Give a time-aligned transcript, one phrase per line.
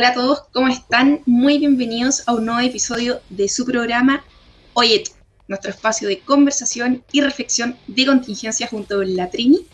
[0.00, 1.20] Hola a todos, ¿cómo están?
[1.26, 4.24] Muy bienvenidos a un nuevo episodio de su programa
[4.72, 5.10] Oye tú,
[5.46, 9.66] nuestro espacio de conversación y reflexión de contingencia junto con la Trini.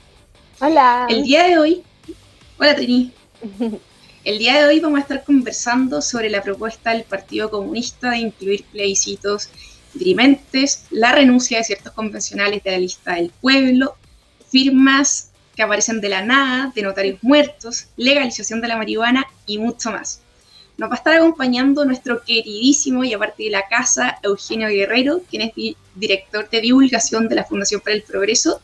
[0.59, 1.07] Hola.
[1.09, 1.85] El día de hoy,
[2.59, 3.13] hola Trini.
[4.25, 8.19] El día de hoy vamos a estar conversando sobre la propuesta del Partido Comunista de
[8.19, 9.51] incluir plebiscitos
[9.95, 13.95] dirimentes, la renuncia de ciertos convencionales de la lista del pueblo,
[14.51, 15.26] firmas
[15.57, 20.21] que aparecen de la nada, de notarios muertos, legalización de la marihuana y mucho más.
[20.77, 25.43] Nos va a estar acompañando nuestro queridísimo y aparte de la casa, Eugenio Guerrero, quien
[25.43, 25.53] es
[25.95, 28.61] director de divulgación de la Fundación para el Progreso.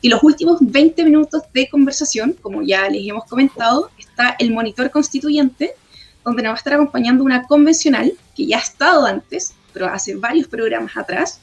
[0.00, 4.92] Y los últimos 20 minutos de conversación, como ya les hemos comentado, está el monitor
[4.92, 5.72] constituyente,
[6.24, 10.14] donde nos va a estar acompañando una convencional que ya ha estado antes, pero hace
[10.14, 11.40] varios programas atrás,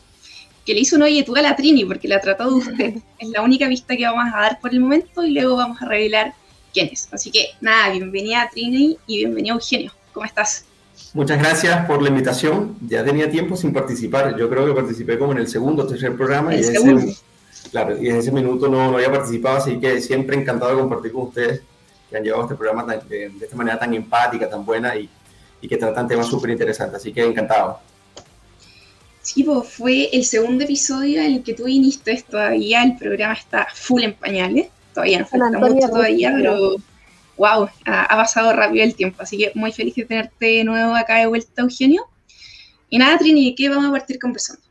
[0.66, 2.94] que le hizo un oye tú a la Trini, porque la trató de usted.
[3.20, 5.86] Es la única vista que vamos a dar por el momento y luego vamos a
[5.86, 6.34] revelar
[6.74, 7.10] quién es.
[7.12, 9.92] Así que nada, bienvenida a Trini y bienvenido Eugenio.
[10.14, 10.66] ¿Cómo estás?
[11.14, 12.76] Muchas gracias por la invitación.
[12.88, 14.36] Ya tenía tiempo sin participar.
[14.38, 16.54] Yo creo que participé como en el segundo o tercer programa.
[16.54, 17.04] El y segundo.
[17.04, 20.82] Ese, claro, y en ese minuto no, no había participado, así que siempre encantado de
[20.82, 21.62] compartir con ustedes
[22.10, 25.10] que han llevado este programa tan, de, de, esta manera tan empática, tan buena y,
[25.62, 26.98] y que tratan temas súper interesantes.
[26.98, 27.80] Así que encantado.
[29.24, 32.24] Sí, pues fue el segundo episodio en el que tú viniste.
[32.30, 34.68] Todavía el programa está full en pañales.
[34.94, 36.76] Todavía nos falta mucho todavía, pero
[37.38, 39.24] wow, ha, ha, pasado rápido el tiempo.
[39.24, 42.06] Así que muy feliz de tenerte de nuevo acá de vuelta, Eugenio.
[42.90, 44.62] Y nada, Trini, ¿de qué vamos a partir conversando?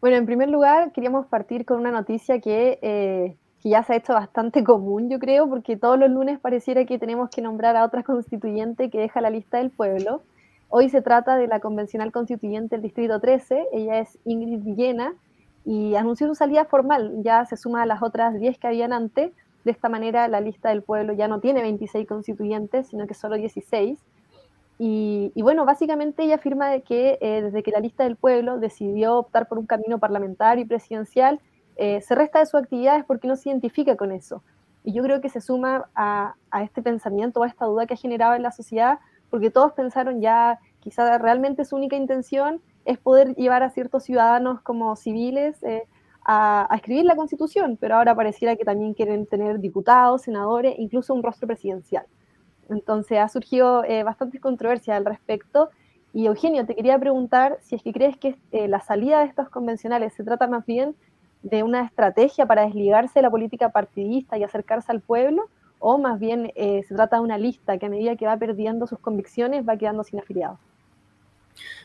[0.00, 3.96] Bueno, en primer lugar, queríamos partir con una noticia que, eh, que ya se ha
[3.96, 7.84] hecho bastante común, yo creo, porque todos los lunes pareciera que tenemos que nombrar a
[7.84, 10.22] otra constituyente que deja la lista del pueblo.
[10.76, 15.14] Hoy se trata de la convencional constituyente del Distrito 13, ella es Ingrid Villena,
[15.64, 19.30] y anunció su salida formal, ya se suma a las otras 10 que habían antes,
[19.64, 23.36] de esta manera la lista del pueblo ya no tiene 26 constituyentes, sino que solo
[23.36, 24.00] 16.
[24.80, 29.46] Y, bueno, básicamente ella afirma que eh, desde que la lista del pueblo decidió optar
[29.46, 31.38] por un camino parlamentario y presidencial,
[31.76, 34.42] eh, se resta de sus actividades porque no se identifica con eso.
[34.82, 37.96] Y yo creo que se suma a, a este pensamiento, a esta duda que ha
[37.96, 38.98] generado en la sociedad,
[39.34, 44.60] porque todos pensaron ya, quizá realmente su única intención es poder llevar a ciertos ciudadanos
[44.60, 45.88] como civiles eh,
[46.24, 51.24] a, escribir la constitución, pero ahora pareciera que también quieren tener diputados, senadores, incluso un
[51.24, 52.06] rostro presidencial.
[52.70, 55.70] Entonces ha surgido eh, bastante controversia al respecto.
[56.12, 59.48] Y Eugenio, te quería preguntar si es que crees que eh, la salida de estos
[59.48, 60.94] convencionales se trata más bien
[61.42, 65.48] de una estrategia para desligarse de la política partidista y acercarse al pueblo,
[65.86, 68.86] o más bien eh, se trata de una lista que a medida que va perdiendo
[68.86, 70.58] sus convicciones va quedando sin afiliados.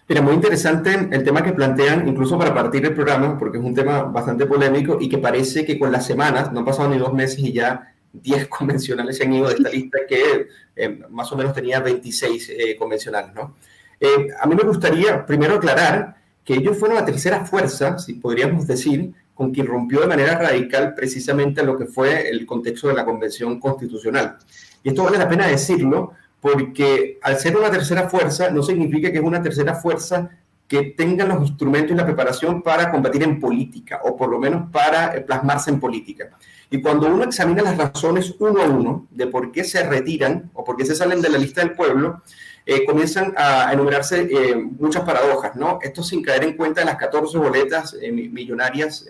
[0.08, 3.76] Mira, muy interesante el tema que plantean, incluso para partir del programa, porque es un
[3.76, 7.14] tema bastante polémico y que parece que con las semanas, no han pasado ni dos
[7.14, 11.36] meses y ya 10 convencionales se han ido de esta lista que eh, más o
[11.36, 17.06] menos tenía 26 eh, convencionales, a mí me gustaría primero aclarar que ellos fueron la
[17.06, 22.30] tercera fuerza, si podríamos decir, con quien rompió de manera radical precisamente lo que fue
[22.30, 24.36] el contexto de la Convención Constitucional.
[24.84, 26.12] Y esto vale la pena decirlo
[26.42, 30.30] porque al ser una tercera fuerza no significa que es una tercera fuerza
[30.68, 34.70] que tenga los instrumentos y la preparación para combatir en política, o por lo menos
[34.74, 36.32] para plasmarse en política.
[36.70, 40.66] Y cuando uno examina las razones uno a uno de por qué se retiran o
[40.66, 42.24] por qué se salen de la lista del pueblo,
[42.72, 45.80] eh, comienzan a enumerarse eh, muchas paradojas, ¿no?
[45.81, 49.07] Esto sin caer en cuenta de las 14 boletas eh, millonarias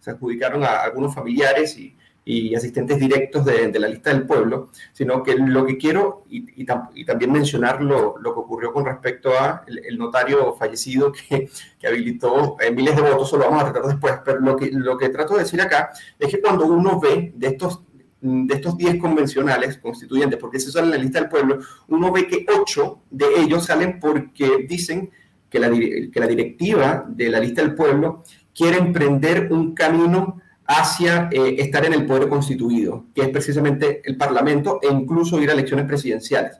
[0.00, 1.96] se adjudicaron a algunos familiares y,
[2.28, 6.60] y asistentes directos de, de, la lista del pueblo, sino que lo que quiero, y,
[6.60, 10.52] y, tam, y también mencionar lo, lo, que ocurrió con respecto a el, el notario
[10.54, 14.40] fallecido que, que habilitó eh, miles de votos, eso lo vamos a tratar después, pero
[14.40, 17.82] lo que, lo que trato de decir acá es que cuando uno ve de estos
[18.26, 22.26] de estos 10 convencionales constituyentes, porque se salen en la lista del pueblo, uno ve
[22.26, 25.10] que 8 de ellos salen porque dicen
[25.48, 28.24] que la, que la directiva de la lista del pueblo
[28.54, 34.16] quiere emprender un camino hacia eh, estar en el poder constituido, que es precisamente el
[34.16, 36.58] Parlamento e incluso ir a elecciones presidenciales.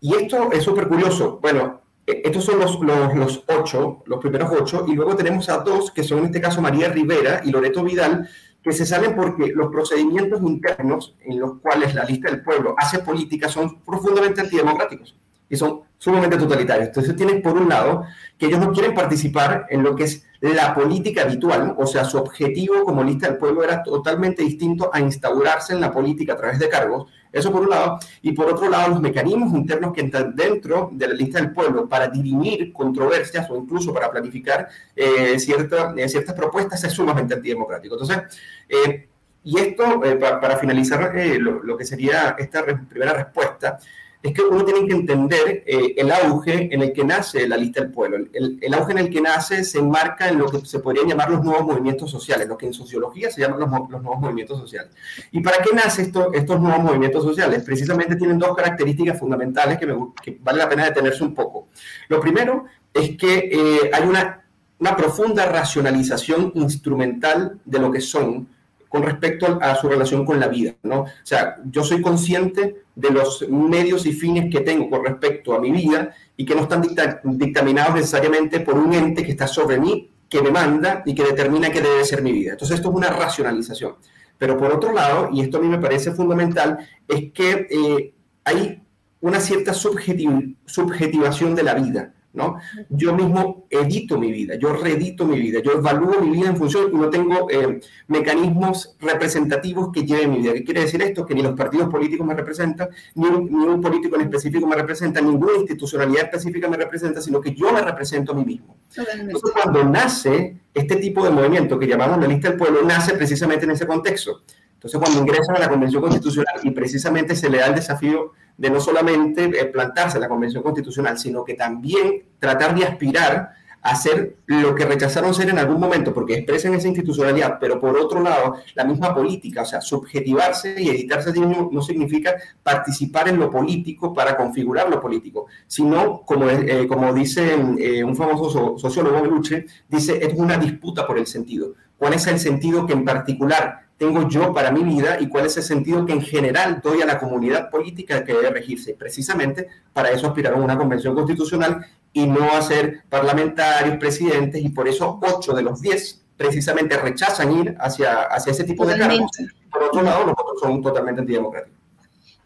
[0.00, 1.40] Y esto es súper curioso.
[1.42, 5.90] Bueno, estos son los, los, los, ocho, los primeros ocho, y luego tenemos a dos,
[5.90, 8.28] que son en este caso María Rivera y Loreto Vidal,
[8.66, 12.98] que se salen porque los procedimientos internos en los cuales la lista del pueblo hace
[12.98, 15.16] política son profundamente antidemocráticos
[15.48, 16.88] y son sumamente totalitarios.
[16.88, 18.02] Entonces tienes por un lado
[18.36, 22.18] que ellos no quieren participar en lo que es la política habitual, o sea, su
[22.18, 26.58] objetivo como lista del pueblo era totalmente distinto a instaurarse en la política a través
[26.58, 30.34] de cargos, eso por un lado, y por otro lado los mecanismos internos que entran
[30.34, 35.92] dentro de la lista del pueblo para dirimir controversias o incluso para planificar eh, cierta,
[35.96, 37.94] eh, ciertas propuestas es sumamente antidemocrático.
[37.94, 39.08] Entonces, eh,
[39.44, 43.78] y esto, para, para, finalizar lo, lo, que sería esta primera respuesta,
[44.22, 47.80] es que uno tiene que entender eh, el auge en el que nace la lista
[47.80, 48.26] del pueblo.
[48.32, 51.44] El, auge en el que nace se enmarca en lo que se podría llamar los
[51.44, 54.92] nuevos movimientos sociales, lo que en sociología se llaman los, nuevos movimientos sociales.
[55.30, 57.62] ¿Y para qué nacen esto, estos nuevos movimientos sociales?
[57.62, 61.68] Precisamente tienen dos características fundamentales que, vale la pena detenerse un poco.
[62.08, 68.48] Lo primero es que eh, hay una profunda racionalización instrumental de lo que son
[68.88, 71.00] con respecto a, su relación con la vida, ¿no?
[71.02, 75.60] O sea, yo soy consciente de los medios y fines que tengo con respecto a
[75.60, 76.82] mi vida y que no están
[77.24, 81.70] dictaminados necesariamente por un ente que está sobre mí, que me manda y que determina
[81.70, 82.52] qué debe ser mi vida.
[82.52, 83.96] Entonces, esto es una racionalización.
[84.38, 86.78] Pero por otro lado, y esto a mí me parece fundamental,
[87.08, 88.82] es que eh, hay
[89.20, 92.12] una cierta subjetivación de la vida.
[92.36, 92.58] ¿No?
[92.90, 96.90] Yo mismo edito mi vida, yo reedito mi vida, yo evalúo mi vida en función
[96.92, 100.52] y no tengo eh, mecanismos representativos que lleven mi vida.
[100.52, 101.24] ¿Qué quiere decir esto?
[101.24, 105.56] Que ni los partidos políticos me representan, ni un, político en específico me representa, ninguna
[105.58, 108.76] institucionalidad específica me representa, sino que yo me represento a mí mismo.
[108.94, 113.64] Entonces, cuando nace este tipo de movimiento que llamamos la lista del pueblo, nace precisamente
[113.64, 114.42] en ese contexto.
[114.76, 118.70] Entonces, cuando ingresan a la Convención Constitucional y precisamente se le da el desafío de
[118.70, 123.90] no solamente eh, plantarse en la Convención Constitucional, sino que también tratar de aspirar a
[123.90, 128.20] hacer lo que rechazaron ser en algún momento, porque expresan esa institucionalidad, pero por otro
[128.20, 133.28] lado, la misma política, o sea, subjetivarse y editarse a sí mismo no significa participar
[133.28, 138.76] en lo político para configurar lo político, sino, como, eh, como dice eh, un famoso
[138.76, 141.74] sociólogo, Beluche, dice, es una disputa por el sentido.
[141.96, 145.56] ¿Cuál es el sentido que en particular tengo yo para mi vida y cuál es
[145.56, 148.94] el sentido que en general doy a la comunidad política que debe regirse.
[148.94, 154.68] Precisamente para eso aspiraron a una convención constitucional y no a ser parlamentarios, presidentes, y
[154.70, 159.30] por eso ocho de los diez precisamente rechazan ir hacia, hacia ese tipo de cargos.
[159.70, 161.76] Por otro lado, los otros son totalmente antidemocráticos.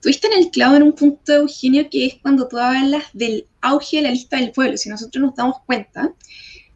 [0.01, 3.99] Tuviste en el clavo en un punto, Eugenio, que es cuando tú hablas del auge
[3.99, 4.77] de la lista del pueblo.
[4.77, 6.13] Si nosotros nos damos cuenta,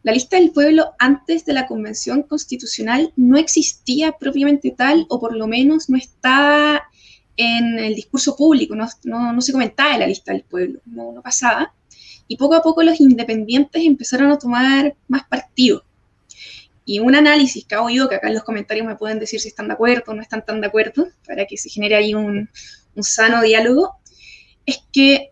[0.05, 5.35] la lista del pueblo antes de la Convención Constitucional no existía propiamente tal, o por
[5.35, 6.83] lo menos no está
[7.35, 11.73] en el discurso público, no, se comentaba en la lista del pueblo, no, no, pasaba.
[12.27, 15.83] Y poco a poco los independientes empezaron a tomar más partido.
[16.85, 19.47] Y un análisis que hago yo, que acá en los comentarios me pueden decir si
[19.47, 22.47] están de acuerdo o no están tan de acuerdo, para que se genere ahí un,
[22.93, 23.95] un sano diálogo,
[24.67, 25.31] es que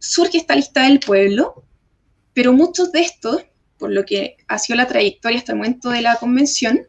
[0.00, 1.62] surge esta lista del pueblo,
[2.34, 3.44] pero muchos de estos
[3.82, 6.82] por lo que ha sido la trayectoria hasta el momento de la convención,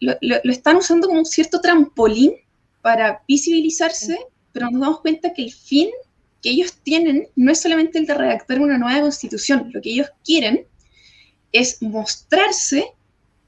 [0.00, 0.14] lo,
[0.44, 2.32] están usando como un cierto trampolín
[2.80, 4.18] para visibilizarse,
[4.52, 5.90] pero nos damos cuenta que el fin
[6.42, 10.08] que ellos tienen no es solamente el de redactar una nueva constitución, lo que ellos
[10.24, 10.66] quieren
[11.52, 12.86] es mostrarse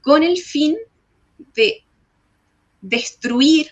[0.03, 0.77] con el fin
[1.55, 1.83] de
[2.79, 3.71] destruir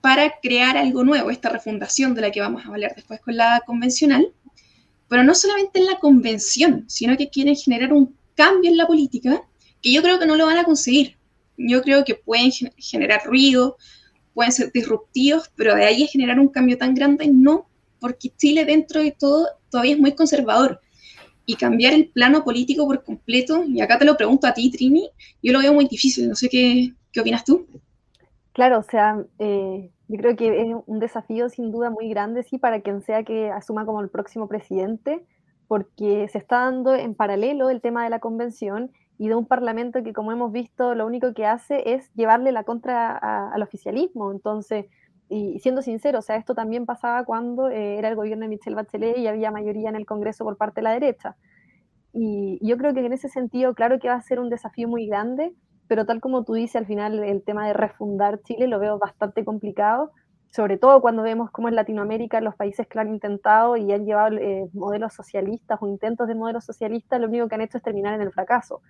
[0.00, 3.60] para crear algo nuevo, esta refundación de la que vamos a hablar después con la
[3.66, 4.32] convencional,
[5.08, 9.42] pero no solamente en la convención, sino que quieren generar un cambio en la política
[9.82, 11.16] que yo creo que no lo van a conseguir.
[11.56, 13.76] Yo creo que pueden generar ruido,
[14.34, 17.66] pueden ser disruptivos, pero de ahí a generar un cambio tan grande, no,
[18.00, 20.80] porque Chile dentro de todo todavía es muy conservador.
[21.46, 25.08] Y cambiar el plano político por completo, y acá te lo pregunto a ti, Trini,
[25.42, 27.66] yo lo veo muy difícil, no sé qué, qué opinas tú.
[28.52, 32.58] Claro, o sea, eh, yo creo que es un desafío sin duda muy grande, sí,
[32.58, 35.24] para quien sea que asuma como el próximo presidente,
[35.68, 40.02] porque se está dando en paralelo el tema de la convención y de un parlamento
[40.02, 43.16] que, como hemos visto, lo único que hace es llevarle la contra
[43.48, 44.30] al oficialismo.
[44.30, 44.86] Entonces,
[45.28, 48.76] y siendo sincero, o sea, esto también pasaba cuando eh, era el gobierno de Michelle
[48.76, 51.36] Bachelet y había mayoría en el Congreso por parte de la derecha.
[52.12, 55.06] Y yo creo que en ese sentido, claro que va a ser un desafío muy
[55.06, 55.52] grande,
[55.88, 59.44] pero tal como tú dices, al final el tema de refundar Chile lo veo bastante
[59.44, 60.12] complicado,
[60.48, 64.06] sobre todo cuando vemos cómo en Latinoamérica los países que lo han intentado y han
[64.06, 67.84] llevado eh, modelos socialistas o intentos de modelos socialistas, lo único que han hecho es
[67.84, 68.80] terminar en el fracaso.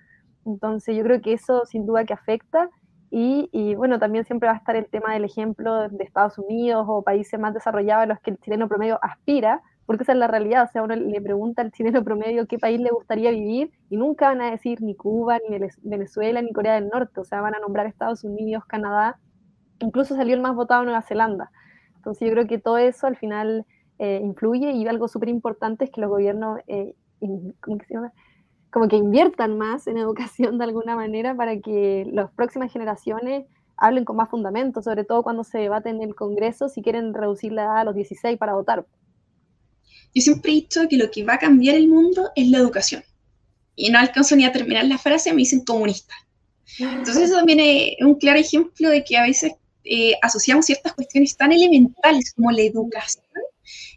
[0.45, 2.71] Entonces yo creo que eso sin duda que afecta
[3.11, 6.87] y, y, bueno, también siempre va a estar el tema del ejemplo de Estados Unidos
[6.89, 10.27] o países más desarrollados a los que el chileno promedio aspira, porque esa es la
[10.27, 13.97] realidad, o sea, uno le pregunta al chileno promedio qué país le gustaría vivir y
[13.97, 17.55] nunca van a decir ni Cuba, ni Venezuela, ni Corea del Norte, o sea, van
[17.55, 19.19] a nombrar Estados Unidos, Canadá,
[19.79, 21.51] incluso salió el más votado Nueva Zelanda.
[21.97, 23.65] Entonces yo creo que todo eso al final
[23.99, 26.95] eh, influye y algo súper importante es que los gobiernos, eh,
[28.71, 34.05] como que inviertan más en educación de alguna manera para que las próximas generaciones hablen
[34.05, 37.65] con más fundamentos, sobre todo cuando se debate en el Congreso si quieren reducir la
[37.65, 38.87] edad a los 16 para votar.
[40.15, 43.05] Yo siempre he dicho que lo que va a cambiar el mundo es la educación.
[43.75, 46.15] Y no alcanzo ni a terminar la frase, me dicen comunista.
[46.79, 49.53] Entonces eso también es un claro ejemplo de que a veces
[49.85, 53.25] eh, asociamos ciertas cuestiones tan elementales como la educación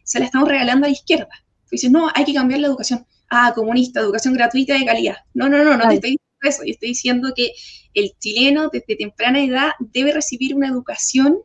[0.10, 1.29] se la estamos regalando a la izquierda.
[1.63, 3.05] Tú dices, no, hay que cambiar la educación.
[3.29, 5.17] Ah, comunista, educación gratuita de calidad.
[5.36, 6.63] No, no, no, no te estoy diciendo eso.
[6.63, 7.51] Yo estoy diciendo que
[7.93, 11.38] el chileno desde temprana edad debe recibir una educación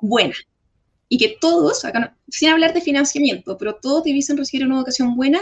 [0.00, 0.34] buena.
[1.08, 5.40] Y que todos, acá sin hablar de financiamiento, pero todos debiesen recibir una educación buena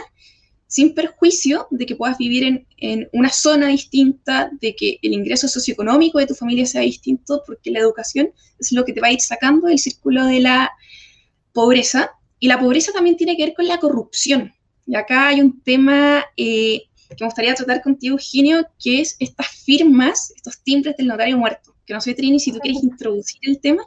[0.67, 6.19] sin perjuicio de que puedas vivir en, una zona distinta, de que el ingreso socioeconómico
[6.19, 9.21] de tu familia sea distinto, porque la educación es lo que te va a ir
[9.21, 10.73] sacando del círculo de la
[11.53, 12.11] pobreza.
[12.41, 14.53] Y la pobreza también tiene que ver con la corrupción.
[14.85, 19.47] Y acá hay un tema eh, que me gustaría tratar contigo, Eugenio, que es estas
[19.65, 21.75] firmas, estos timbres del notario muerto.
[21.87, 23.85] Que no sé, Trini, si tú quieres introducir el tema.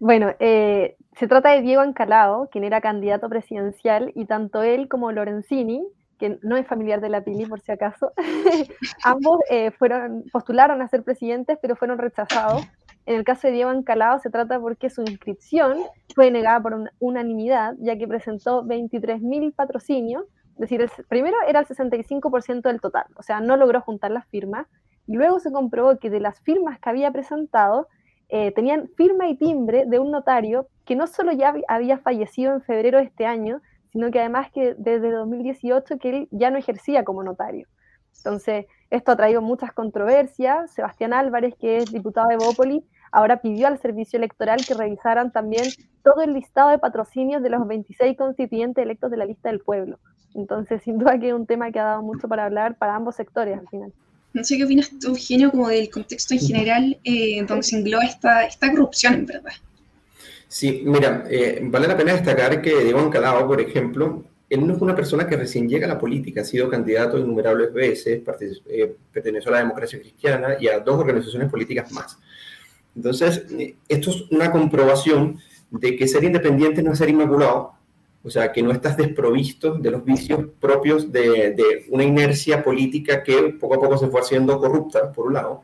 [0.00, 5.12] Bueno, eh, se trata de Diego Ancalao, quien era candidato presidencial, y tanto él como
[5.12, 5.86] Lorenzini,
[6.18, 8.12] que no es familiar de la Pili por si acaso,
[9.04, 12.62] ambos eh, fueron, postularon a ser presidentes, pero fueron rechazados.
[13.04, 15.76] En el caso de Diego Ancalao se trata porque su inscripción
[16.14, 21.66] fue negada por unanimidad, ya que presentó 23.000 patrocinios, es decir, el primero era el
[21.66, 24.66] 65% del total, o sea, no logró juntar las firmas,
[25.06, 27.88] y luego se comprobó que de las firmas que había presentado,
[28.30, 32.62] eh, tenían firma y timbre de un notario que no solo ya había fallecido en
[32.62, 33.60] febrero de este año,
[33.92, 37.66] sino que además que desde 2018 que él ya no ejercía como notario.
[38.18, 40.70] Entonces, esto ha traído muchas controversias.
[40.72, 45.64] Sebastián Álvarez, que es diputado de Bópoli, ahora pidió al servicio electoral que revisaran también
[46.02, 49.98] todo el listado de patrocinios de los 26 constituyentes electos de la lista del pueblo.
[50.34, 53.16] Entonces, sin duda que es un tema que ha dado mucho para hablar para ambos
[53.16, 53.92] sectores al final.
[54.32, 58.04] No sé qué opinas tú, Eugenio, como del contexto en general eh, donde se engloba
[58.04, 59.52] esta, esta corrupción, en verdad.
[60.46, 64.82] Sí, mira, eh, vale la pena destacar que Diego Ancalao, por ejemplo, él no es
[64.82, 68.22] una persona que recién llega a la política, ha sido candidato innumerables veces,
[68.68, 72.18] eh, perteneció a la democracia cristiana y a dos organizaciones políticas más.
[72.96, 73.44] Entonces,
[73.88, 75.38] esto es una comprobación
[75.70, 77.74] de que ser independiente no es ser inmaculado,
[78.22, 83.56] o sea, que no estás desprovisto de los vicios propios de, una inercia política que
[83.58, 85.62] poco a poco se fue haciendo corrupta, por un lado,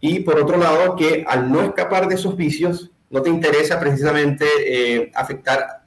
[0.00, 4.46] y por otro lado, que al no escapar de esos vicios, no te interesa precisamente
[4.66, 5.82] eh, afectar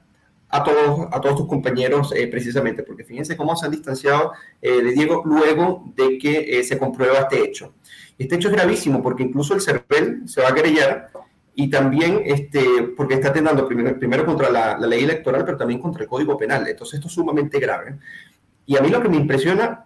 [0.50, 4.32] a todos, a todos tus compañeros eh, precisamente, porque fíjense cómo se han distanciado
[4.62, 7.72] eh, de Diego luego de que se comprueba este hecho.
[8.16, 11.10] Este hecho es gravísimo porque incluso el CERVEL se va a querellar
[11.56, 12.62] y también este,
[12.96, 16.66] porque está atentando primero, primero contra la, ley electoral, pero también contra el Código Penal.
[16.66, 17.96] Entonces esto es sumamente grave.
[18.66, 19.84] Y a mí lo que me impresiona,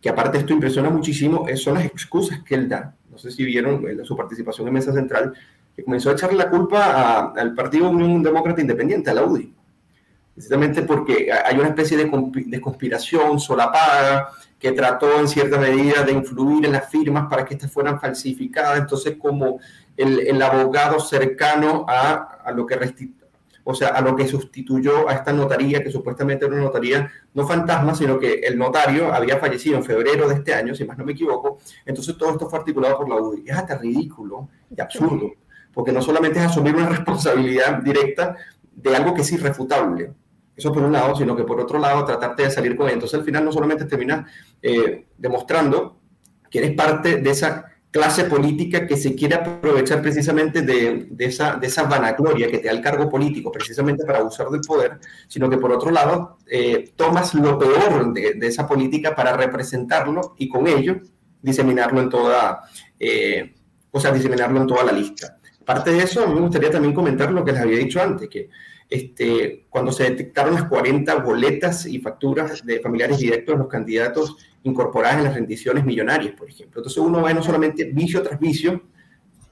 [0.00, 2.94] que aparte esto impresiona muchísimo, son las excusas que él da.
[3.10, 5.34] No sé si vieron eh, su participación en Mesa Central,
[5.76, 9.52] que comenzó a echarle la culpa al Partido Unión Demócrata Independiente, a la UDI.
[10.34, 12.10] Precisamente porque hay una especie de,
[12.46, 17.54] de conspiración solapada, que trató en cierta medida de influir en las firmas para que
[17.54, 18.78] estas fueran falsificadas.
[18.78, 19.58] Entonces, como
[20.00, 22.76] el, abogado cercano a, a lo que
[23.64, 27.46] o sea, a lo que sustituyó a esta notaría, que supuestamente era una notaría no
[27.46, 31.04] fantasma, sino que el notario había fallecido en febrero de este año, si más no
[31.04, 31.58] me equivoco.
[31.84, 33.44] Entonces todo esto fue articulado por la UDI.
[33.46, 35.32] Es hasta ridículo y absurdo,
[35.72, 38.36] porque no solamente es asumir una responsabilidad directa
[38.74, 40.12] de algo que es irrefutable,
[40.56, 42.94] eso por un lado, sino que por otro lado tratarte de salir con él.
[42.94, 44.30] Entonces al final no solamente terminas
[44.60, 45.96] eh, demostrando
[46.50, 51.66] que eres parte de esa clase política que se quiere aprovechar precisamente de, esa, de
[51.66, 55.58] esa vanagloria que te da el cargo político, precisamente para abusar del poder, sino que
[55.58, 61.00] por otro lado eh, tomas lo peor de, esa política para representarlo y con ello
[61.42, 62.60] diseminarlo en toda,
[62.98, 63.54] eh,
[63.90, 65.38] o sea, diseminarlo en toda la lista.
[65.62, 68.50] Aparte de eso, me gustaría también comentar lo que les había dicho antes, que
[68.90, 74.36] este, cuando se detectaron las 40 boletas y facturas de familiares directos de los candidatos
[74.64, 76.80] incorporadas en las rendiciones millonarias, por ejemplo.
[76.80, 78.82] Entonces uno ve no solamente vicio tras vicio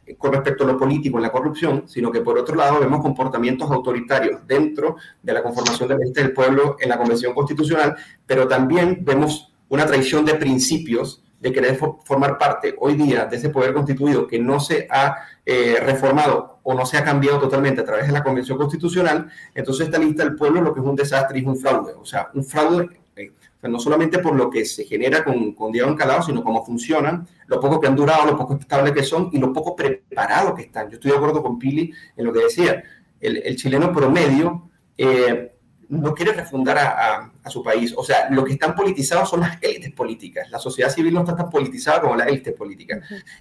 [0.05, 3.01] eh, con respecto a lo político en la corrupción, sino que por otro lado vemos
[3.01, 9.55] comportamientos autoritarios dentro de la conformación del pueblo en la Convención Constitucional, pero también vemos
[9.69, 14.39] una traición de principios de querer formar parte hoy día de ese poder constituido que
[14.39, 15.17] no se ha
[15.47, 19.87] eh, reformado o no se ha cambiado totalmente a través de la Convención Constitucional, entonces
[19.87, 21.93] esta lista del pueblo lo que es un desastre y es un fraude.
[21.95, 25.89] O sea, un fraude eh, no solamente por lo que se genera con, con Diego
[25.89, 29.39] Encalado, sino cómo funcionan, lo poco que han durado, lo poco estable que son y
[29.39, 30.89] lo poco preparado que están.
[30.91, 32.83] Yo estoy de acuerdo con Pili en lo que decía.
[33.21, 35.53] El, el chileno promedio eh,
[35.89, 37.95] no quiere refundar a, su país.
[37.97, 40.51] O sea, lo que están politizados son las élites políticas.
[40.51, 43.01] La sociedad civil no está tan politizada como la élite política.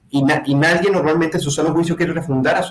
[0.09, 2.63] y, y, nadie normalmente en su sano juicio quiere refundar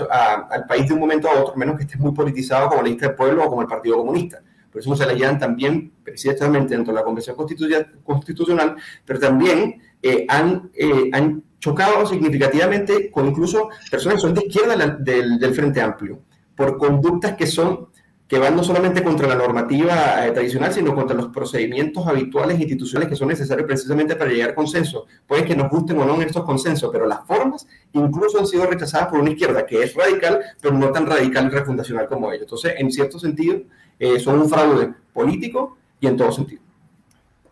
[0.51, 3.09] al país de un momento a otro, menos que esté muy politizado como la lista
[3.09, 4.41] del pueblo o como el Partido Comunista.
[4.73, 10.27] Por eso se le llaman también, precisamente dentro de la Convención Constitucional, pero también eh,
[10.29, 15.81] han, eh, han chocado significativamente con incluso personas que son de izquierda del, del Frente
[15.81, 16.21] Amplio,
[16.55, 17.89] por conductas que son
[18.29, 23.09] que van no solamente contra la normativa eh, tradicional, sino contra los procedimientos habituales institucionales
[23.09, 25.07] que son necesarios precisamente para llegar a consenso.
[25.27, 29.09] Puede que nos gusten o no estos consensos, pero las formas incluso han sido rechazadas
[29.09, 32.43] por una izquierda que es radical, pero no tan radical y refundacional como ellos.
[32.43, 33.61] Entonces, en cierto sentido,
[33.99, 36.63] eh, son un fraude político y en todo sentido.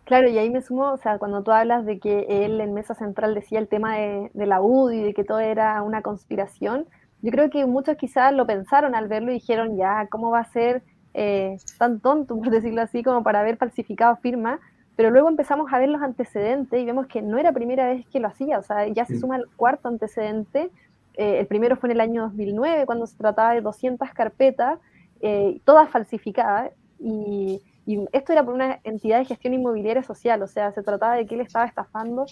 [0.03, 2.93] Claro, y ahí me sumo, o sea, cuando tú hablas de que él en Mesa
[2.93, 6.85] Central decía el tema de, de la UDI de que todo era una conspiración,
[7.25, 10.51] yo creo que muchos quizás lo pensaron al verlo y dijeron, ya, ¿cómo va a
[10.51, 10.83] ser
[11.15, 14.59] eh, tan tonto, por decirlo así, como para haber falsificado firma?
[14.95, 18.19] Pero luego empezamos a ver los antecedentes y vemos que no era primera vez que
[18.19, 20.69] lo hacía, o sea, ya se suma el cuarto antecedente.
[21.15, 24.77] Eh, el primero fue en el año 2009, cuando se trataba de 200 carpetas,
[25.21, 30.47] eh, todas falsificadas, y, y, esto era por una entidad de gestión inmobiliaria social, o
[30.47, 32.27] sea, se trataba de que él estaba estafando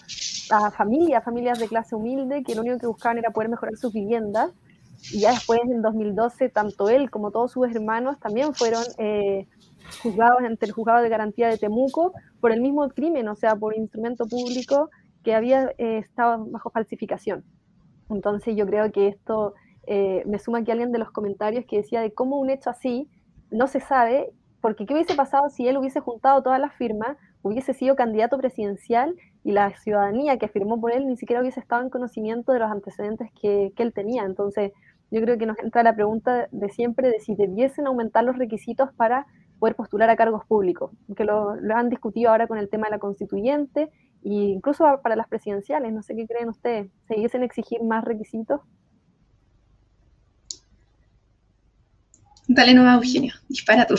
[0.50, 3.92] a familias, familias de clase humilde, que lo único que buscaban era poder mejorar sus
[3.92, 4.52] viviendas,
[5.12, 9.46] y ya después, en 2012, tanto él como todos sus hermanos también fueron eh,
[10.02, 13.76] juzgados ante el juzgado de garantía de Temuco por el mismo crimen, o sea, por
[13.76, 14.90] instrumento público
[15.22, 17.44] que había eh, estado bajo falsificación.
[18.10, 19.54] Entonces yo creo que esto
[19.86, 23.08] eh, me suma aquí alguien de los comentarios que decía de cómo un hecho así
[23.50, 24.30] no se sabe,
[24.60, 29.14] porque qué hubiese pasado si él hubiese juntado todas las firmas, hubiese sido candidato presidencial
[29.42, 32.70] y la ciudadanía que firmó por él ni siquiera hubiese estado en conocimiento de los
[32.70, 34.24] antecedentes que, que él tenía.
[34.24, 34.72] Entonces
[35.10, 38.92] yo creo que nos entra la pregunta de siempre de si debiesen aumentar los requisitos
[38.96, 39.26] para
[39.58, 42.98] poder postular a cargos públicos, que lo, han discutido ahora con el tema de la
[42.98, 43.90] constituyente
[44.24, 45.92] e incluso para las presidenciales.
[45.92, 48.60] No sé qué creen ustedes, ¿se debiesen exigir más requisitos?
[52.46, 53.94] Dale nueva, Eugenio, dispara tú.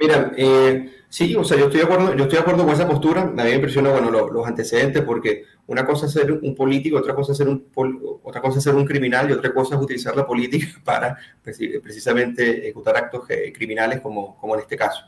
[0.00, 2.88] Mira, eh, sí, o sea, yo estoy de acuerdo, yo estoy de acuerdo con esa
[2.88, 3.22] postura.
[3.22, 7.14] A mí me impresiona, bueno, los antecedentes, porque una cosa es ser un político, otra
[7.14, 7.66] cosa es ser un,
[8.22, 12.60] otra cosa es ser un criminal y otra cosa es utilizar la política para precisamente
[12.60, 15.04] ejecutar actos eh, criminales como, como en este caso.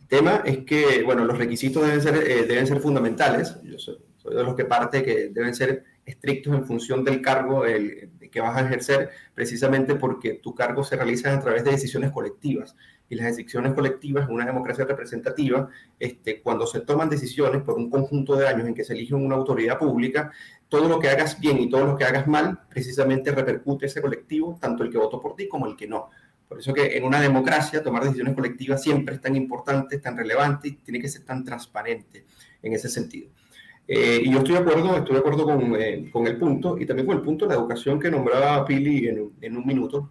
[0.00, 3.56] El tema es que, bueno, los requisitos deben ser, eh, deben ser fundamentales.
[3.64, 8.10] Yo soy, de los que parte que deben ser estrictos en función del cargo el,
[8.30, 12.76] que vas a ejercer, precisamente porque tu cargo se realiza a través de decisiones colectivas
[13.08, 17.88] y las decisiones colectivas en una democracia representativa, este, cuando se toman decisiones por un
[17.88, 20.32] conjunto de años en que se elige una autoridad pública,
[20.68, 24.58] todo lo que hagas bien y todo lo que hagas mal, precisamente repercute ese colectivo,
[24.60, 26.10] tanto el que votó por ti como el que no.
[26.48, 30.68] Por eso que en una democracia tomar decisiones colectivas siempre es tan importante, tan relevante
[30.68, 32.24] y tiene que ser tan transparente
[32.62, 33.30] en ese sentido.
[33.88, 36.86] Eh, y yo estoy de acuerdo, estoy de acuerdo con, eh, con, el punto y
[36.86, 40.10] también con el punto de la educación que nombraba Pili en, en un minuto.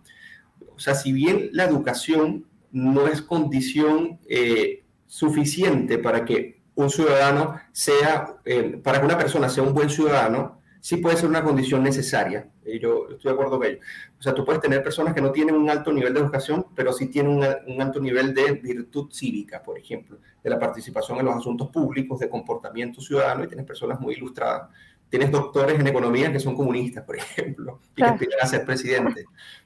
[0.73, 7.55] O sea, si bien la educación no es condición eh, suficiente para que un ciudadano
[7.71, 11.81] sea, eh, para que una persona sea un buen ciudadano, sí puede ser una condición
[11.83, 12.49] necesaria.
[12.65, 13.79] Y yo estoy de acuerdo con ello.
[14.19, 16.91] O sea, tú puedes tener personas que no tienen un alto nivel de educación, pero
[16.91, 21.35] sí tienen un alto nivel de virtud cívica, por ejemplo, de la participación en los
[21.37, 24.69] asuntos públicos, de comportamiento ciudadano, y tienes personas muy ilustradas.
[25.07, 29.25] Tienes doctores en economía que son comunistas, por ejemplo, y que aspiran a ser presidentes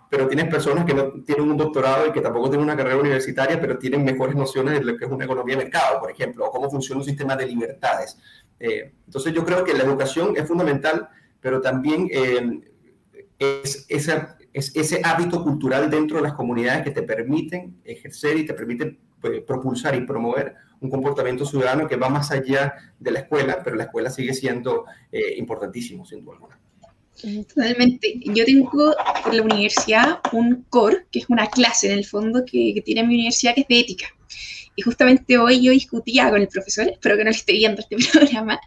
[0.09, 3.61] pero tienes personas que no tienen un doctorado y que tampoco tienen una carrera universitaria,
[3.61, 6.51] pero tienen mejores nociones de lo que es una economía de mercado, por ejemplo, o
[6.51, 8.17] cómo funciona un sistema de libertades.
[8.59, 12.59] Eh, entonces yo creo que la educación es fundamental, pero también eh,
[13.37, 14.09] es, es,
[14.53, 19.41] ese hábito cultural dentro de las comunidades que te permiten ejercer y te permiten pues,
[19.41, 23.83] propulsar y promover un comportamiento ciudadano que va más allá de la escuela, pero la
[23.83, 26.58] escuela sigue siendo eh, importantísimo, sin duda alguna.
[27.21, 28.19] Totalmente.
[28.23, 32.81] Yo tengo por la universidad un core, que es una clase en el fondo que,
[32.85, 34.05] tiene mi universidad, que es de ética.
[34.75, 37.97] Y justamente hoy yo discutía con el profesor, espero que no le esté viendo este
[38.11, 38.59] programa,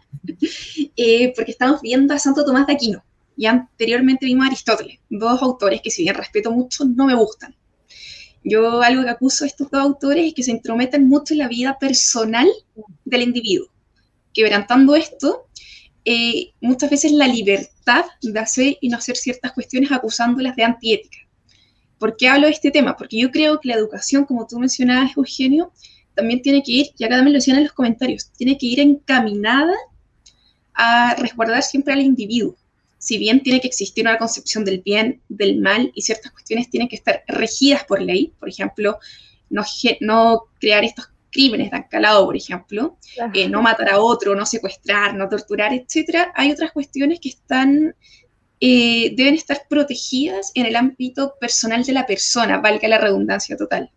[0.95, 3.03] eh, porque estamos viendo a Santo Tomás de Aquino.
[3.35, 7.55] Y anteriormente vimos a Aristóteles, dos autores que si bien respeto mucho, no me gustan.
[8.43, 11.47] Yo algo que acuso a estos dos autores es que se intrometen mucho en la
[11.47, 12.47] vida personal
[13.05, 13.69] del individuo.
[14.33, 15.47] Quebrantando esto,
[16.05, 21.17] eh, muchas veces la libertad de hacer y no hacer ciertas cuestiones acusándolas de antiética.
[21.97, 22.97] ¿Por qué hablo de este tema?
[22.97, 25.71] Porque yo creo que la educación, como tú mencionabas, Eugenio,
[26.15, 28.79] también tiene que ir, ya cada vez lo decían en los comentarios, tiene que ir
[28.79, 29.73] encaminada
[30.73, 32.55] a resguardar siempre al individuo.
[32.97, 36.87] Si bien tiene que existir una concepción del bien, del mal y ciertas cuestiones tienen
[36.87, 38.99] que estar regidas por ley, por ejemplo,
[39.49, 39.63] no,
[40.01, 42.97] no crear estos crímenes de calado, por ejemplo,
[43.33, 47.95] eh, no matar a otro, no secuestrar, no torturar, etcétera, hay otras cuestiones que están,
[48.59, 53.91] eh, deben estar protegidas en el ámbito personal de la persona, valga la redundancia total.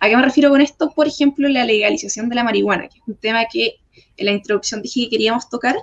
[0.00, 0.90] ¿A qué me refiero con esto?
[0.94, 3.76] Por ejemplo, la legalización de la marihuana, que es un tema que
[4.16, 5.76] en la introducción dije que queríamos tocar.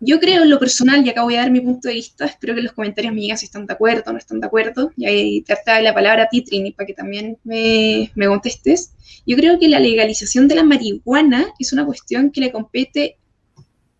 [0.00, 2.54] Yo creo en lo personal, y acá voy a dar mi punto de vista, espero
[2.54, 5.06] que los comentarios me digan si están de acuerdo o no están de acuerdo, y
[5.06, 8.92] ahí te de la palabra a ti, Trini, para que también me, me contestes.
[9.26, 13.16] Yo creo que la legalización de la marihuana es una cuestión que le compete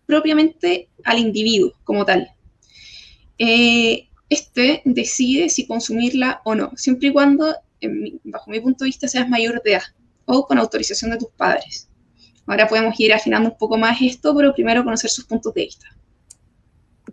[0.05, 2.29] propiamente al individuo como tal.
[3.37, 7.55] Eh, este decide si consumirla o no, siempre y cuando,
[8.23, 9.83] bajo mi punto de vista, seas mayor de edad
[10.25, 11.86] o con autorización de tus padres.
[12.47, 15.85] Ahora podemos ir afinando un poco más esto, pero primero conocer sus puntos de vista.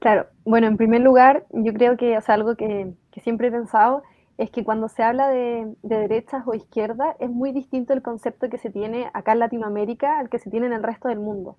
[0.01, 2.92] Claro, bueno, en primer lugar, yo creo que es algo que,
[3.23, 4.03] siempre he pensado
[4.37, 8.49] es que cuando se habla de, de, derechas o izquierda es muy distinto el concepto
[8.51, 11.57] que se tiene acá en Latinoamérica al que se tiene en el resto del mundo.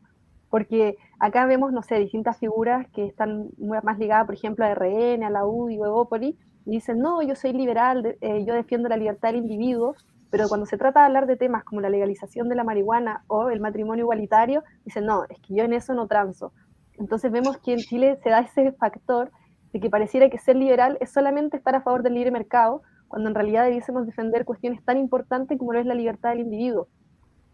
[0.50, 5.24] Porque acá vemos, no sé, distintas figuras que están más ligadas, por ejemplo, a RN,
[5.24, 8.98] a la UDI o Evópoli, y dicen, no, yo soy liberal, eh, yo defiendo la
[8.98, 9.96] libertad del individuo,
[10.30, 13.50] pero cuando se trata de hablar de temas como la legalización de la marihuana o
[13.50, 16.52] el matrimonio igualitario, dicen, no, es que yo en eso no transo.
[16.98, 19.32] Entonces vemos que en Chile se da ese factor
[19.74, 23.30] de que pareciera que ser liberal es solamente estar a favor del libre mercado, cuando
[23.30, 26.88] en realidad debiésemos defender cuestiones tan importantes como lo es la libertad del individuo.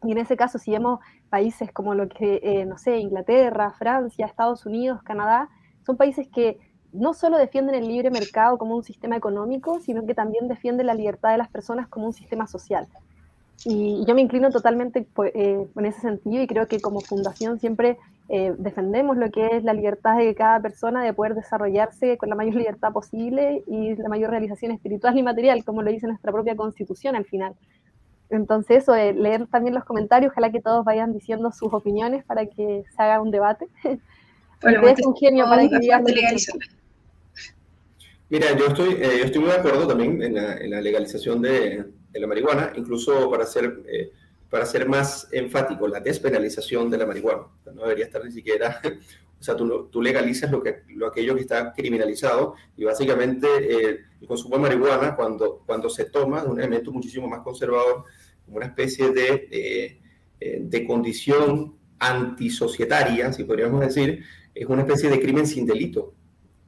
[0.03, 4.25] Y en ese caso, si vemos países como lo que, eh, no sé, Inglaterra, Francia,
[4.25, 5.49] Estados Unidos, Canadá,
[5.85, 6.57] son países que
[6.93, 10.93] no solo defienden el libre mercado como un sistema económico, sino que también defienden la
[10.93, 12.87] libertad de las personas como un sistema social.
[13.65, 17.59] Y yo me inclino totalmente pues, eh, en ese sentido y creo que como fundación
[17.59, 22.29] siempre eh, defendemos lo que es la libertad de cada persona de poder desarrollarse con
[22.29, 26.31] la mayor libertad posible y la mayor realización espiritual y material, como lo dice nuestra
[26.31, 27.53] propia constitución al final.
[28.29, 32.45] Entonces, eso, de leer también los comentarios, ojalá que todos vayan diciendo sus opiniones para
[32.45, 33.67] que se haga un debate.
[34.63, 36.03] Bueno, es un genio para que digas
[38.31, 42.71] Mira, yo estoy, eh, estoy muy de acuerdo también en la, legalización de, la marihuana,
[42.77, 44.13] incluso para ser, eh,
[44.49, 47.47] para ser más enfático, la despenalización de la marihuana.
[47.75, 48.79] no debería estar ni siquiera,
[49.39, 53.99] o sea, tú, tú legalizas lo que, lo, aquello que está criminalizado y básicamente eh,
[54.21, 58.05] el consumo de marihuana, cuando, cuando se toma de un elemento muchísimo más conservador,
[58.45, 59.99] como una especie de,
[60.39, 64.23] de condición antisocietaria, si podríamos decir,
[64.55, 66.13] es una especie de crimen sin delito.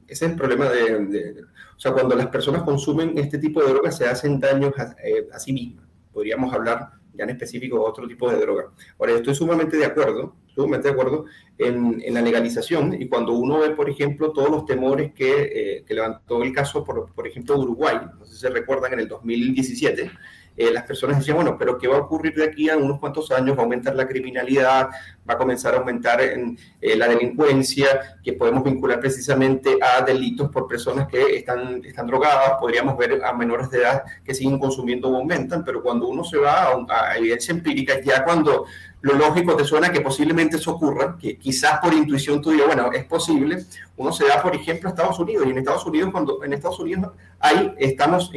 [0.06, 1.42] Ese es el problema de,
[1.76, 5.38] O sea, cuando las personas consumen este tipo de drogas se hacen daños eh, a,
[5.38, 5.86] sí mismas.
[6.12, 8.70] Podríamos hablar ya en específico de otro tipo de droga.
[8.98, 11.24] Ahora, yo estoy sumamente de acuerdo, sumamente de acuerdo
[11.58, 15.94] en, la legalización y cuando uno ve, por ejemplo, todos los temores que, eh, que
[15.94, 20.10] levantó el caso, por, por ejemplo, Uruguay, no sé si se recuerdan, en el 2017,
[20.56, 23.30] eh, las personas decían, bueno, pero ¿qué va a ocurrir de aquí a unos cuantos
[23.32, 23.56] años?
[23.56, 24.88] Va a aumentar la criminalidad,
[25.28, 30.50] va a comenzar a aumentar en, eh, la delincuencia, que podemos vincular precisamente a delitos
[30.50, 35.08] por personas que están, están drogadas, podríamos ver a menores de edad que siguen consumiendo
[35.08, 38.66] o aumentan, pero cuando uno se va a, a evidencia empírica, ya cuando
[39.04, 42.90] lo lógico te suena que posiblemente eso ocurra, que quizás por intuición tú digas, bueno,
[42.92, 43.64] es posible,
[43.96, 46.78] uno se va, por ejemplo, a Estados Unidos, y en Estados Unidos, cuando en Estados
[46.78, 48.30] Unidos ahí estamos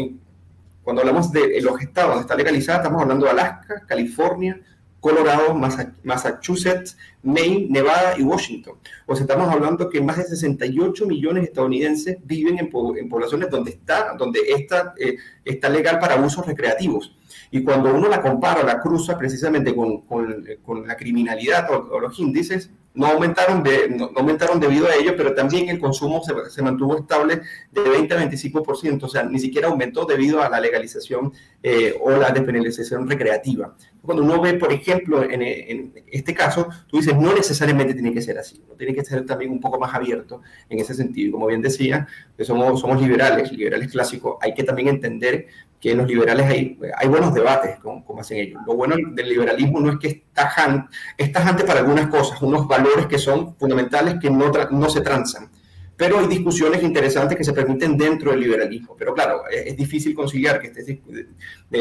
[0.88, 4.62] cuando hablamos de los estados está legalizada, estamos hablando de Alaska, California,
[5.02, 8.76] Colorado, Massachusetts, Maine, Nevada y Washington.
[9.06, 13.72] O sea, estamos hablando que más de 68 millones de estadounidenses viven en, poblaciones donde
[13.72, 17.18] está, donde está, eh, está legal para usos recreativos.
[17.52, 22.72] Y cuando uno la compara, la cruza precisamente con, con, la criminalidad o, los índices,
[22.98, 26.98] no aumentaron, de, no, aumentaron debido a ello, pero también el consumo se, se, mantuvo
[26.98, 31.32] estable de 20 a 25%, o sea, ni siquiera aumentó debido a la legalización
[31.62, 33.76] eh, o la despenalización recreativa.
[34.02, 38.22] Cuando uno ve, por ejemplo, en, en, este caso, tú dices, no necesariamente tiene que
[38.22, 38.74] ser así, ¿no?
[38.74, 41.30] tiene que ser también un poco más abierto en ese sentido.
[41.30, 45.48] Y como bien decía, que somos, somos liberales, liberales clásicos, hay que también entender
[45.80, 48.62] que los liberales hay, hay buenos debates, como, como hacen ellos.
[48.66, 53.20] Lo bueno del liberalismo no es que es tajante, para algunas cosas, unos valores que
[53.20, 55.50] son fundamentales que no, no se transan.
[55.96, 58.96] Pero hay discusiones interesantes que se permiten dentro del liberalismo.
[58.98, 60.86] Pero claro, es, difícil conciliar que estés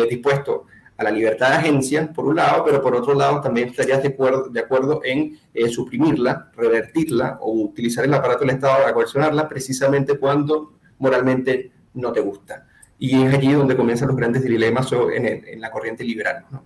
[0.08, 4.02] dispuesto a la libertad de agencia, por un lado, pero por otro lado también estarías
[4.02, 8.94] de acuerdo, de acuerdo en eh, suprimirla, revertirla o utilizar el aparato del Estado para
[8.94, 12.66] coercionarla precisamente cuando moralmente no te gusta.
[12.98, 16.44] Y es allí donde comienzan los grandes dilemas en, en la corriente liberal.
[16.50, 16.64] ¿no?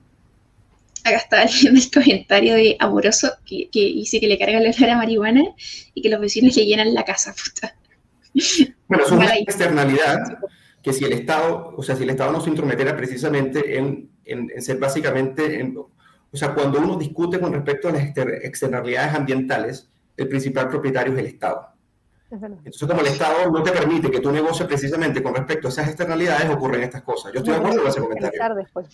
[1.05, 4.91] Acá está leyendo el comentario de Amoroso que, que, dice que le carga la olor
[4.91, 5.43] a marihuana
[5.95, 7.75] y que los vecinos le llenan la casa, puta.
[8.87, 10.39] Bueno, es una externalidad
[10.83, 14.63] que si el Estado, o sea, si el Estado no se intrometiera precisamente en, en,
[14.63, 20.29] ser básicamente, en, o sea, cuando uno discute con respecto a las externalidades ambientales, el
[20.29, 21.70] principal propietario es el Estado.
[22.31, 25.89] Entonces, como el Estado no te permite que tú negocies precisamente con respecto a esas
[25.89, 27.33] externalidades, ocurren estas cosas.
[27.33, 28.41] Yo estoy de acuerdo con ese comentario.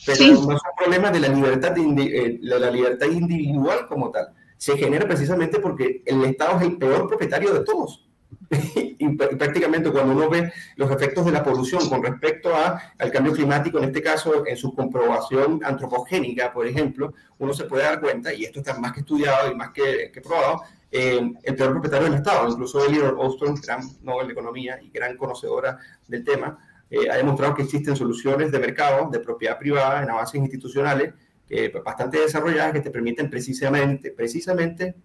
[0.06, 4.28] Pero no es un problema de la libertad, de, eh, la libertad individual como tal.
[4.56, 8.06] se genera precisamente porque el Estado es el peor propietario de todos.
[8.98, 13.32] y prácticamente cuando uno ve los efectos de la polución con respecto a, al cambio
[13.32, 18.32] climático, en este caso en su comprobación antropogénica, por ejemplo, uno se puede dar cuenta,
[18.32, 20.62] y esto está más que estudiado y más que, que probado,
[20.98, 22.48] eh, el peor propietario del Estado.
[22.48, 25.78] Incluso Elinor Ostrom, gran Nobel de Economía y gran conocedora
[26.08, 30.40] del tema, eh, ha demostrado que existen soluciones de mercado, de propiedad privada, en avances
[30.40, 31.12] institucionales,
[31.50, 34.96] eh, bastante desarrolladas que te permiten precisamente, precisamente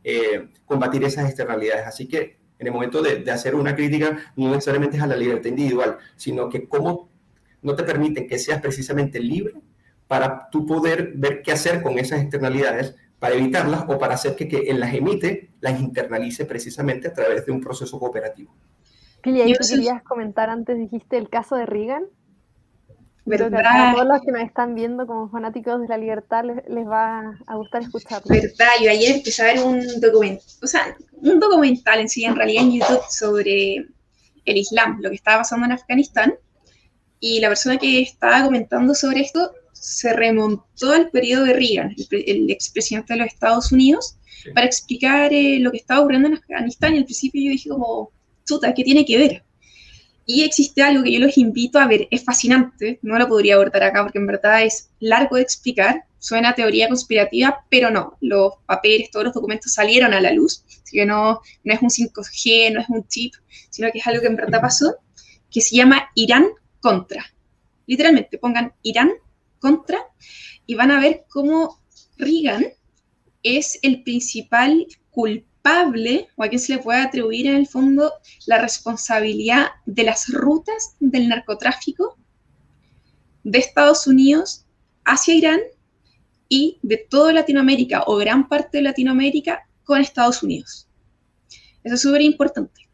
[0.65, 1.85] combatir esas externalidades.
[1.85, 5.49] Así que en el momento de, hacer una crítica, no necesariamente es a la libertad
[5.49, 7.09] individual, sino que cómo
[7.61, 9.55] no te permiten que seas precisamente libre
[10.07, 14.47] para tú poder ver qué hacer con esas externalidades, para evitarlas o para hacer que
[14.47, 18.51] quien las emite las internalice precisamente a través de un proceso cooperativo.
[19.21, 22.05] Pili, ahí querías comentar antes, dijiste el caso de Reagan.
[23.23, 23.61] ¿Verdad?
[23.63, 27.55] a todos los que nos están viendo como fanáticos de la libertad les, va a
[27.57, 28.25] gustar escucharlo.
[28.27, 32.35] Verdad, yo ayer empecé a ver un documental, o sea, un documental en sí, en
[32.35, 33.85] realidad en YouTube, sobre
[34.45, 36.33] el Islam, lo que estaba pasando en Afganistán,
[37.19, 39.51] y la persona que estaba comentando sobre esto
[39.81, 44.15] se remontó al periodo de Reagan, el, expresidente de los Estados Unidos,
[44.53, 48.11] para explicar eh, lo que estaba ocurriendo en Afganistán, y al principio yo dije como,
[48.45, 49.43] chuta, ¿qué tiene que ver?
[50.27, 53.83] Y existe algo que yo los invito a ver, es fascinante, no lo podría abordar
[53.83, 59.09] acá porque en verdad es largo de explicar, suena teoría conspirativa, pero no, los papeles,
[59.09, 62.81] todos los documentos salieron a la luz, así que no, no es un 5G, no
[62.81, 63.33] es un chip,
[63.71, 64.97] sino que es algo que en verdad pasó,
[65.49, 66.45] que se llama Irán
[66.79, 67.25] contra.
[67.87, 69.11] Literalmente, pongan Irán
[69.61, 69.99] contra
[70.65, 71.81] y van a ver cómo
[72.17, 72.65] Reagan
[73.43, 78.11] es el principal culpable o a quien se le puede atribuir en el fondo
[78.47, 82.17] la responsabilidad de las rutas del narcotráfico
[83.43, 84.65] de Estados Unidos
[85.05, 85.59] hacia Irán
[86.49, 90.87] y de toda Latinoamérica o gran parte de Latinoamérica con Estados Unidos.
[91.83, 92.90] Eso es súper importante.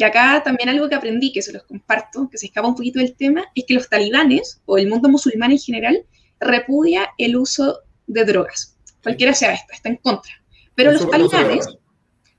[0.00, 3.00] Y acá también algo que aprendí, que se los comparto, que se escapa un poquito
[3.00, 6.06] del tema, es que los talibanes o el mundo musulmán en general
[6.40, 8.78] repudia el uso de drogas.
[9.02, 10.32] Cualquiera sea esto, está en contra.
[10.74, 11.68] Pero los talibanes,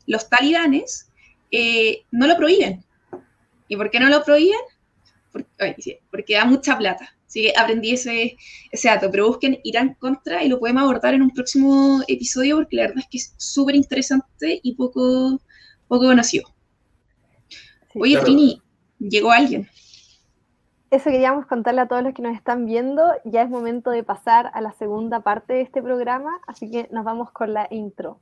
[0.08, 1.12] los talibanes
[1.52, 2.84] eh, no lo prohíben.
[3.68, 4.58] ¿Y por qué no lo prohíben?
[5.32, 7.16] Porque, da mucha plata.
[7.28, 8.38] Así que aprendí ese,
[8.72, 12.78] ese dato, pero busquen Irán contra y lo podemos abordar en un próximo episodio porque
[12.78, 15.40] la verdad es que es súper interesante y poco,
[15.88, 16.52] poco conocido.
[17.94, 18.62] Oye, Trini,
[19.00, 19.68] llegó alguien.
[20.92, 23.04] Eso queríamos contarle a todos los que nos están viendo.
[23.26, 27.04] Ya es momento de pasar a la segunda parte de este programa, así que nos
[27.04, 28.20] vamos con la intro.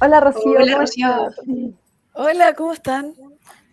[0.00, 0.52] Hola Rocío.
[0.52, 1.08] Hola Rocío.
[2.12, 3.14] Hola, ¿cómo están?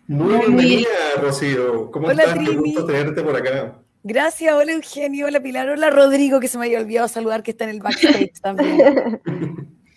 [0.08, 0.88] Muy bienvenida,
[1.20, 1.90] Rocío.
[1.90, 2.38] ¿Cómo estás?
[2.38, 3.85] Qué gusto tenerte por acá.
[4.08, 7.64] Gracias, hola Eugenio, hola Pilar, hola Rodrigo, que se me había olvidado saludar, que está
[7.64, 9.20] en el backstage también.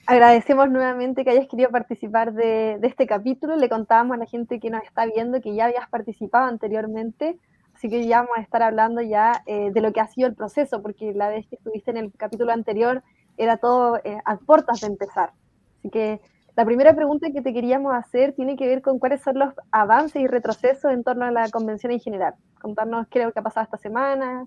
[0.08, 3.56] Agradecemos nuevamente que hayas querido participar de, este capítulo.
[3.56, 7.38] Le contábamos a la gente que nos está viendo que ya habías participado anteriormente,
[7.76, 10.34] así que ya vamos a estar hablando ya eh, de lo que ha sido el
[10.34, 13.04] proceso, porque la vez que estuviste en el capítulo anterior
[13.38, 15.34] era todo eh, a puertas de empezar.
[15.78, 16.19] Así que
[16.60, 20.22] la primera pregunta que te queríamos hacer tiene que ver con cuáles son los avances
[20.22, 22.34] y retrocesos en torno a la convención en general.
[22.62, 24.45] Contarnos qué es lo que ha pasado esta semana.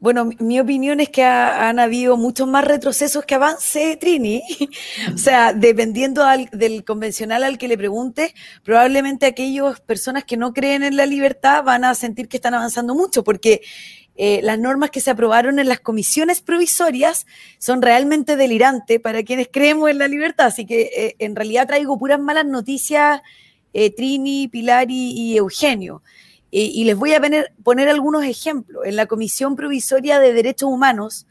[0.00, 4.42] Bueno, mi opinión es que han habido muchos más retrocesos que avances, Trini.
[5.14, 8.32] o sea, dependiendo del convencional al que le pregunte,
[8.64, 12.94] probablemente aquellas personas que no creen en la libertad van a sentir que están avanzando
[12.94, 13.60] mucho, porque
[14.20, 17.24] eh, las normas que se aprobaron en las comisiones provisorias
[17.58, 20.46] son realmente delirantes para quienes creemos en la libertad.
[20.46, 23.22] Así que eh, en realidad traigo puras malas noticias,
[23.72, 26.02] eh, Trini, Pilar y, Eugenio.
[26.50, 27.20] y les voy a
[27.62, 28.84] poner, algunos ejemplos.
[28.86, 31.28] En la Comisión Provisoria de Derechos Humanos,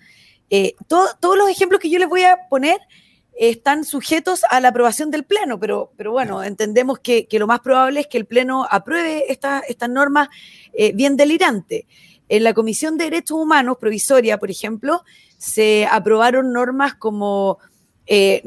[0.88, 2.80] todos los ejemplos que yo les voy a poner
[3.38, 8.00] están sujetos a la aprobación del Pleno, pero, pero bueno, entendemos que, lo más probable
[8.00, 10.30] es que el Pleno apruebe estas esta normas
[10.94, 11.84] bien delirantes.
[12.30, 15.04] En la Comisión de Derechos Humanos provisoria, por ejemplo,
[15.38, 17.60] se aprobaron normas como
[18.06, 18.42] eh,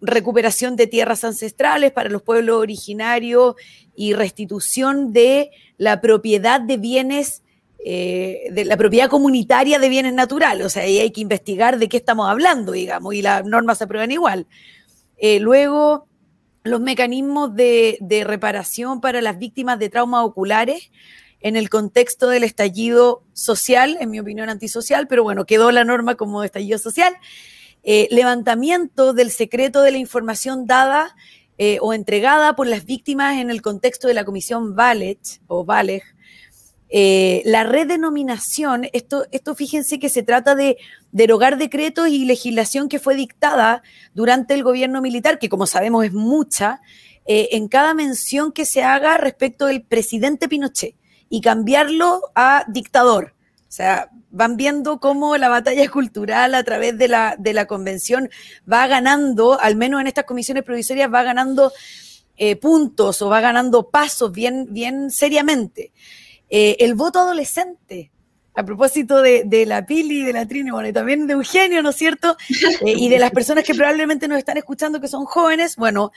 [0.00, 3.54] recuperación de tierras ancestrales para los pueblos originarios
[3.96, 7.42] y restitución de la propiedad de bienes,
[7.84, 10.66] eh, de la propiedad comunitaria de bienes naturales.
[10.66, 13.84] O sea, ahí hay que investigar de qué estamos hablando, digamos, y las normas se
[13.84, 14.46] aprueban igual.
[15.16, 16.06] Eh, luego,
[16.64, 20.90] los mecanismos de, de reparación para las víctimas de traumas oculares
[21.44, 26.14] en el contexto del estallido social, en mi opinión antisocial, pero bueno, quedó la norma
[26.14, 27.14] como estallido social.
[27.82, 31.14] Eh, levantamiento del secreto de la información dada
[31.58, 36.02] eh, o entregada por las víctimas en el contexto de la comisión Valech o Valej.
[36.88, 40.78] eh, la redenominación, esto, esto fíjense que se trata de
[41.12, 43.82] derogar decretos y legislación que fue dictada
[44.14, 46.80] durante el gobierno militar, que como sabemos es mucha,
[47.26, 50.94] en cada mención que se haga respecto del presidente Pinochet
[51.28, 53.34] y cambiarlo a dictador.
[53.68, 58.30] O sea, van viendo cómo la batalla cultural a través de la, de la convención
[58.70, 61.72] va ganando, al menos en estas comisiones provisorias, va ganando
[62.36, 65.92] eh, puntos o va ganando pasos bien, bien seriamente.
[66.50, 68.10] Eh, el voto adolescente,
[68.54, 71.96] a propósito de, la Pili, de la Trini, bueno, y también de Eugenio, ¿no es
[71.96, 72.36] cierto?
[72.86, 76.10] Eh, y de las personas que probablemente nos están escuchando que son jóvenes, bueno,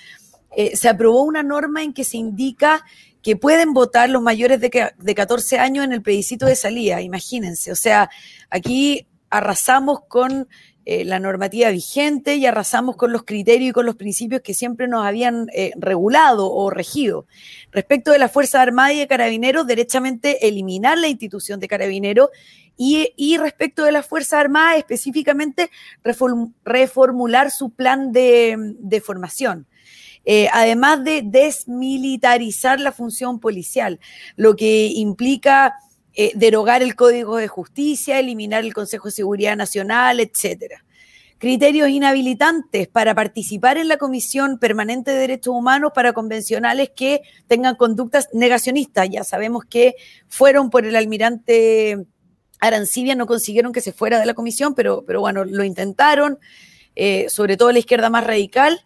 [0.56, 2.86] eh, se aprobó una norma en que se indica
[3.22, 7.72] que pueden votar los mayores de, de 14 años en el plebiscito de salida, imagínense.
[7.72, 8.10] O sea,
[8.50, 10.48] aquí arrasamos con
[10.90, 14.88] eh, la normativa vigente y arrasamos con los criterios y con los principios que siempre
[14.88, 17.28] nos habían eh, regulado o regido.
[17.74, 22.30] Respecto de la Fuerza Armada y de Carabineros, derechamente eliminar la institución de Carabineros
[22.78, 25.72] y, respecto de la Fuerza Armada, específicamente
[26.64, 29.68] reformular su plan de, formación.
[30.30, 33.98] Eh, además de desmilitarizar la función policial,
[34.36, 35.76] lo que implica
[36.14, 40.84] eh, derogar el Código de Justicia, eliminar el Consejo de Seguridad Nacional, etcétera.
[41.38, 47.76] Criterios inhabilitantes para participar en la Comisión Permanente de Derechos Humanos para convencionales que tengan
[47.76, 49.10] conductas negacionistas.
[49.10, 49.96] Ya sabemos que
[50.28, 52.06] fueron por el almirante
[52.60, 56.38] Arancibia, no consiguieron que se fuera de la comisión, pero, pero bueno, lo intentaron,
[56.98, 58.82] eh, sobre todo la izquierda más radical.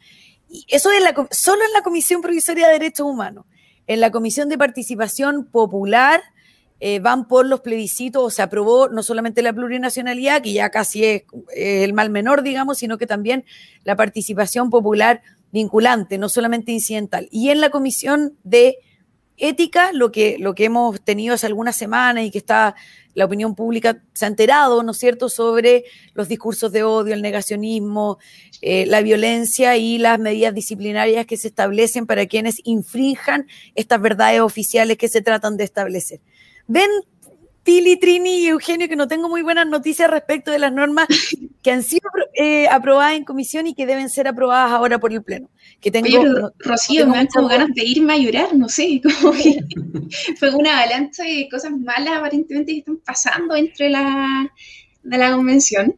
[0.67, 3.45] Eso es la, solo en la Comisión Provisoria de Derechos Humanos.
[3.87, 6.21] En la Comisión de Participación Popular,
[6.79, 11.05] eh, van por los plebiscitos, o se aprobó no solamente la plurinacionalidad, que ya casi
[11.05, 11.23] es
[11.55, 13.45] el mal menor, digamos, sino que también
[13.83, 17.27] la participación popular vinculante, no solamente incidental.
[17.31, 18.77] Y en la comisión de
[19.37, 22.75] ética, lo que, lo que hemos tenido hace algunas semanas y que está
[23.13, 27.21] la opinión pública se ha enterado, ¿no es cierto?, sobre los discursos de odio, el
[27.21, 28.19] negacionismo,
[28.61, 34.41] eh, la violencia y las medidas disciplinarias que se establecen para quienes infrinjan estas verdades
[34.41, 36.21] oficiales que se tratan de establecer.
[36.67, 36.89] Ven,
[37.63, 41.07] Pili, Trini y Eugenio, que no tengo muy buenas noticias respecto de las normas
[41.61, 45.21] que han sido eh, aprobadas en comisión y que deben ser aprobadas ahora por el
[45.21, 45.49] Pleno.
[45.79, 49.59] Que tengo, Rocío, me dan como ganas de irme a llorar, no sé, como que
[50.39, 54.51] fue una avalancha de cosas malas aparentemente que están pasando entre la,
[55.03, 55.95] de la convención.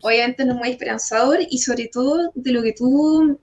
[0.00, 3.38] Obviamente no es muy esperanzador y sobre todo de lo que tú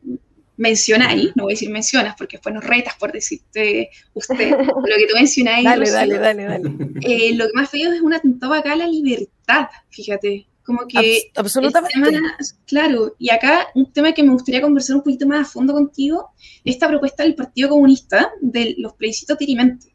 [0.57, 5.07] mencionáis, no voy a decir mencionas porque después nos retas por decirte usted, lo que
[5.07, 5.65] tú mencionáis.
[5.65, 6.71] dale, dale, dale, dale.
[7.01, 10.47] Eh, lo que más feo es un atentado acá a la libertad, fíjate.
[10.65, 11.29] Como que.
[11.35, 12.19] absolutamente.
[12.65, 16.31] claro, y acá un tema que me gustaría conversar un poquito más a fondo contigo,
[16.63, 19.93] esta propuesta del Partido Comunista de los plebiscitos dirimente.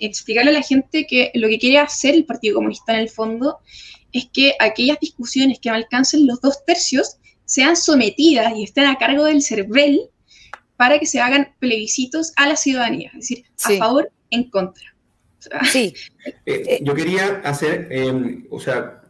[0.00, 3.58] Explicarle a la gente que lo que quiere hacer el Partido Comunista en el fondo
[4.12, 7.18] es que aquellas discusiones que no alcancen los dos tercios
[7.50, 10.02] sean sometidas y estén a cargo del CERVEL
[10.76, 14.94] para que se hagan plebiscitos a la ciudadanía, es decir, a favor, en contra.
[15.64, 15.92] sí.
[16.44, 19.00] Eh, yo quería hacer, em, o sea,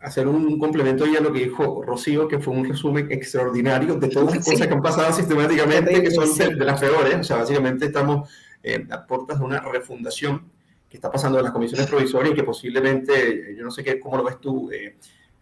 [0.00, 4.36] hacer un complemento a lo que dijo Rocío, que fue un resumen extraordinario de todas
[4.36, 7.16] las cosas que han pasado sistemáticamente, que son de, las peores.
[7.16, 8.30] O sea, básicamente estamos
[8.62, 10.50] eh, a puertas de una refundación
[10.88, 14.16] que está pasando en las comisiones provisorias y que posiblemente, yo no sé qué, cómo
[14.16, 14.70] lo ves tú,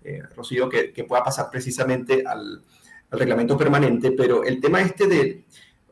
[0.05, 2.63] eh, Rocío, que, pueda pasar precisamente al,
[3.11, 5.45] reglamento permanente, pero el tema este de,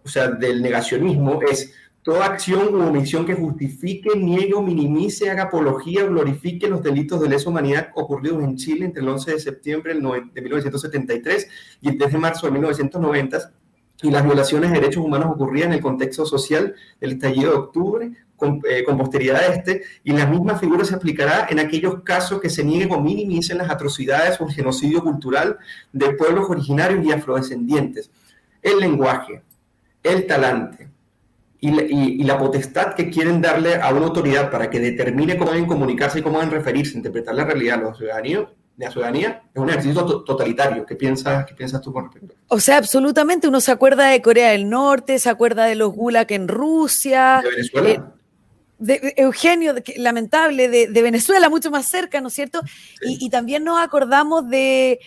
[0.05, 1.73] o sea, del negacionismo es
[2.03, 7.21] toda acción u omisión que justifique, niegue o minimice, haga apología o glorifique los delitos
[7.21, 11.49] de lesa humanidad ocurridos en Chile entre el 11 de septiembre de 1973
[11.81, 13.53] y el 3 de marzo de 1990
[14.03, 18.13] y las violaciones de derechos humanos ocurridas en el contexto social del estallido de octubre,
[18.69, 22.51] eh, con, posteridad a este, y la misma figura se aplicará en aquellos casos que
[22.51, 25.59] se nieguen o minimicen las atrocidades o el genocidio cultural
[25.93, 28.11] de pueblos originarios y afrodescendientes.
[28.61, 29.43] El lenguaje,
[30.03, 30.89] el talante
[31.61, 36.19] y la, potestad que quieren darle a una autoridad para que determine cómo deben comunicarse
[36.19, 39.69] y cómo deben referirse, interpretar la realidad de los ciudadanos, de la ciudadanía es un
[39.69, 40.87] ejercicio totalitario.
[40.87, 43.49] ¿Qué piensas, ¿Qué piensas tú con respecto O sea, absolutamente.
[43.49, 47.41] Uno se acuerda de Corea del Norte, se acuerda de los gulag en Rusia.
[47.43, 47.91] De Venezuela.
[47.91, 48.01] Eh,
[48.83, 52.63] de Eugenio, lamentable, de, Venezuela, mucho más cerca, ¿no es cierto?
[53.01, 54.99] Y, también nos acordamos de,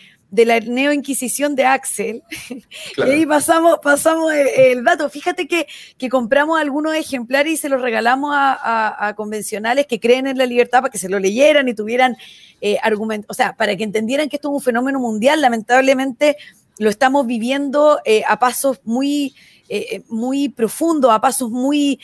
[0.46, 2.24] la neo-inquisición de Axel.
[2.98, 5.10] Y ahí pasamos, pasamos el, dato.
[5.10, 5.68] Fíjate que,
[6.10, 10.92] compramos algunos ejemplares y se los regalamos a, convencionales que creen en la libertad para
[10.92, 12.18] que se lo leyeran y tuvieran
[12.62, 15.42] eh, argumentos, o sea, para que entendieran que esto es un fenómeno mundial.
[15.42, 16.38] Lamentablemente
[16.78, 19.36] lo estamos viviendo eh, a pasos muy
[19.68, 22.00] eh, muy profundo, a pasos muy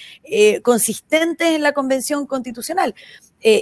[0.64, 2.96] consistentes en la Convención Constitucional.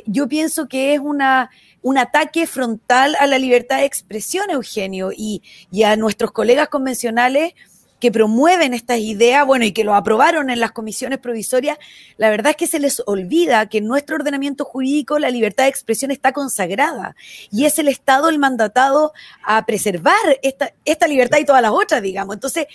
[0.05, 1.49] yo pienso que es una,
[1.81, 5.41] un ataque frontal a la libertad de expresión, Eugenio, y,
[5.83, 7.53] a nuestros colegas convencionales
[7.99, 11.77] que promueven estas ideas, bueno, y que lo aprobaron en las comisiones provisorias,
[12.15, 15.69] la verdad es que se les olvida que en nuestro ordenamiento jurídico la libertad de
[15.69, 17.15] expresión está consagrada
[17.51, 19.11] y es el Estado el mandatado
[19.43, 20.13] a preservar
[20.43, 22.35] esta, esta libertad y todas las otras, digamos.
[22.35, 22.67] Entonces,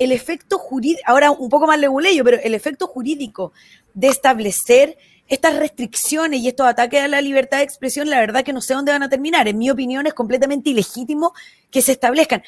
[0.00, 3.52] el efecto jurídico, ahora un poco más leguleyo, pero el efecto jurídico
[3.94, 4.98] de establecer
[5.28, 8.74] estas restricciones y estos ataques a la libertad de expresión, la verdad que no sé
[8.74, 9.48] dónde van a terminar.
[9.48, 11.32] En mi opinión, es completamente ilegítimo
[11.70, 12.42] que se establezcan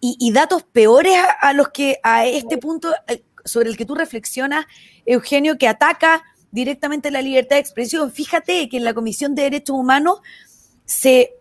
[0.00, 4.64] y, datos peores a, los que a este punto eh, sobre el que tú reflexionas,
[5.04, 8.10] Eugenio, que ataca directamente la libertad de expresión.
[8.10, 10.20] Fíjate que en la Comisión de Derechos Humanos
[10.86, 11.34] se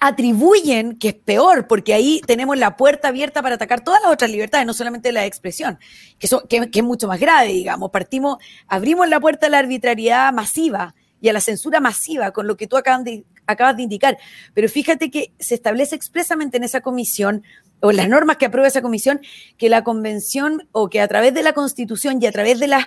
[0.00, 4.30] atribuyen, que es peor, porque ahí tenemos la puerta abierta para atacar todas las otras
[4.30, 5.78] libertades, no solamente la expresión,
[6.18, 7.90] que, que, es mucho más grave, digamos.
[7.90, 8.38] Partimos,
[8.68, 12.68] abrimos la puerta a la arbitrariedad masiva y a la censura masiva, con lo que
[12.68, 14.18] tú acabas de, acabas de indicar.
[14.54, 17.42] Pero fíjate que se establece expresamente en esa comisión
[17.80, 19.20] o las normas que aprueba esa comisión,
[19.56, 22.86] que la convención o que a través de la constitución y a través de las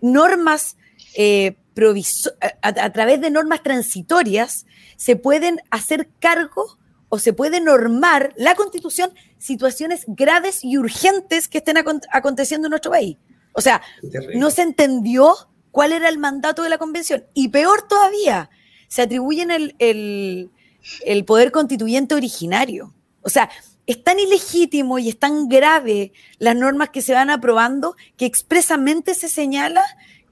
[0.00, 0.76] normas
[1.16, 1.56] eh,
[2.62, 9.12] a, través de normas transitorias se pueden hacer cargo o se puede normar la constitución
[9.38, 13.16] situaciones graves y urgentes que estén aconteciendo en nuestro país.
[13.52, 13.82] O sea,
[14.34, 15.34] no se entendió
[15.70, 17.24] cuál era el mandato de la convención.
[17.34, 18.50] Y peor todavía,
[18.88, 20.50] se atribuyen el,
[21.04, 22.94] el poder constituyente originario.
[23.22, 23.50] O sea,
[23.86, 29.14] es tan ilegítimo y es tan grave las normas que se van aprobando que expresamente
[29.14, 29.82] se señala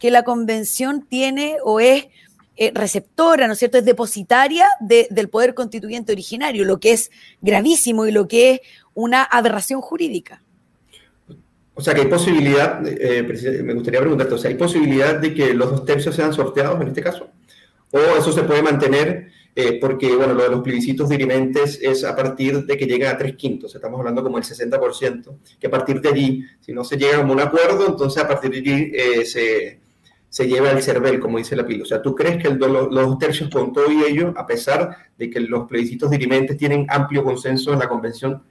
[0.03, 2.07] que la convención tiene o es
[2.57, 8.05] eh, receptora, ¿no es cierto?, es depositaria del poder constituyente originario, lo que es gravísimo
[8.07, 8.61] y lo que es
[8.95, 10.43] una aberración jurídica.
[11.75, 15.55] O sea, que hay posibilidad, eh, me gustaría preguntarte, o sea, ¿hay posibilidad de que
[15.55, 17.29] los dos tercios sean sorteados en este caso?
[17.93, 22.17] ¿O eso se puede mantener eh, porque bueno, lo de los plebiscitos dirimentes es a
[22.17, 26.01] partir de que llega a tres quintos, estamos hablando como el 60%, que a partir
[26.01, 29.82] de allí, si no se llega a un acuerdo, entonces a partir de allí se,
[30.33, 31.83] se, lleva el CERVEL, como dice la pila.
[31.83, 35.29] O sea, ¿tú crees que los, dos tercios con todo y ello, a pesar de
[35.29, 38.43] que los plebiscitos dirimentes tienen amplio consenso en la convención,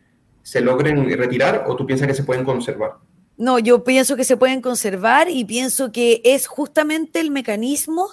[0.43, 2.97] se logren retirar o tú piensas que se pueden conservar?
[3.35, 8.09] No, yo pienso que se pueden conservar y pienso que es justamente el mecanismo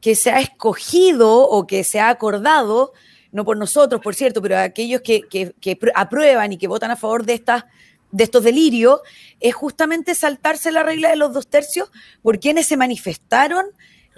[0.00, 2.92] que se ha escogido o que se ha acordado,
[3.30, 5.54] no por nosotros, por cierto, pero aquellos que,
[5.94, 7.64] aprueban y que votan a favor de, estas,
[8.12, 9.00] de estos delirios,
[9.40, 11.90] es justamente saltarse la regla de los dos tercios
[12.22, 13.66] por quienes se manifestaron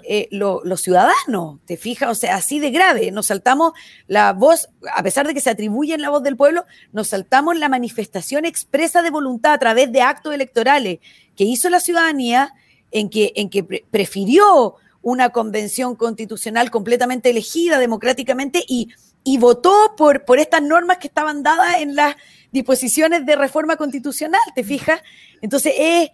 [0.07, 2.09] eh, los ciudadanos, ¿te fijas?
[2.09, 3.73] O sea, así de grave, nos saltamos
[4.07, 7.69] la voz, a pesar de que se atribuye la voz del pueblo, nos saltamos la
[7.69, 10.99] manifestación expresa de voluntad a través de actos electorales
[11.35, 12.53] que hizo la ciudadanía
[12.91, 18.89] en que, en que prefirió una convención constitucional completamente elegida democráticamente y,
[19.27, 22.15] y votó por, por estas normas que estaban dadas en las
[22.51, 25.01] disposiciones de reforma constitucional, ¿te fijas?
[25.41, 26.11] Entonces es,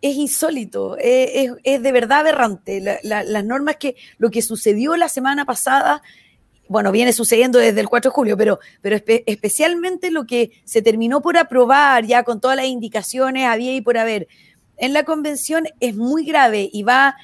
[0.00, 2.80] es insólito, es, es, de verdad aberrante.
[3.02, 6.00] las normas que lo que sucedió la semana pasada,
[6.68, 8.96] bueno, viene sucediendo desde el 4 de julio, pero, pero
[9.26, 13.98] especialmente lo que se terminó por aprobar ya con todas las indicaciones había y por
[13.98, 14.28] haber
[14.76, 17.16] en la convención es muy grave y va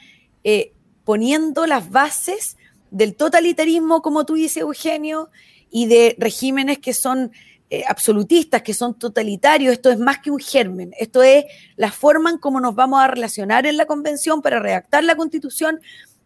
[0.42, 0.72] eh,
[1.04, 2.56] poniendo las bases
[2.90, 5.28] del totalitarismo, como tú dices, Eugenio,
[5.70, 7.30] y de regímenes que son
[7.70, 9.72] eh, absolutistas, que son totalitarios.
[9.72, 10.92] Esto es más que un germen.
[10.98, 11.44] Esto es
[11.76, 15.80] la forma en cómo nos vamos a relacionar en la convención para redactar la constitución.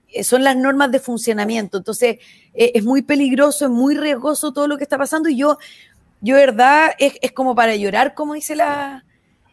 [0.08, 1.76] Eh, son las normas de funcionamiento.
[1.76, 2.16] Entonces,
[2.54, 5.28] eh, es muy peligroso, es muy riesgoso todo lo que está pasando.
[5.28, 5.58] Y yo,
[6.22, 9.04] yo, verdad, es, es como para llorar, como dice la,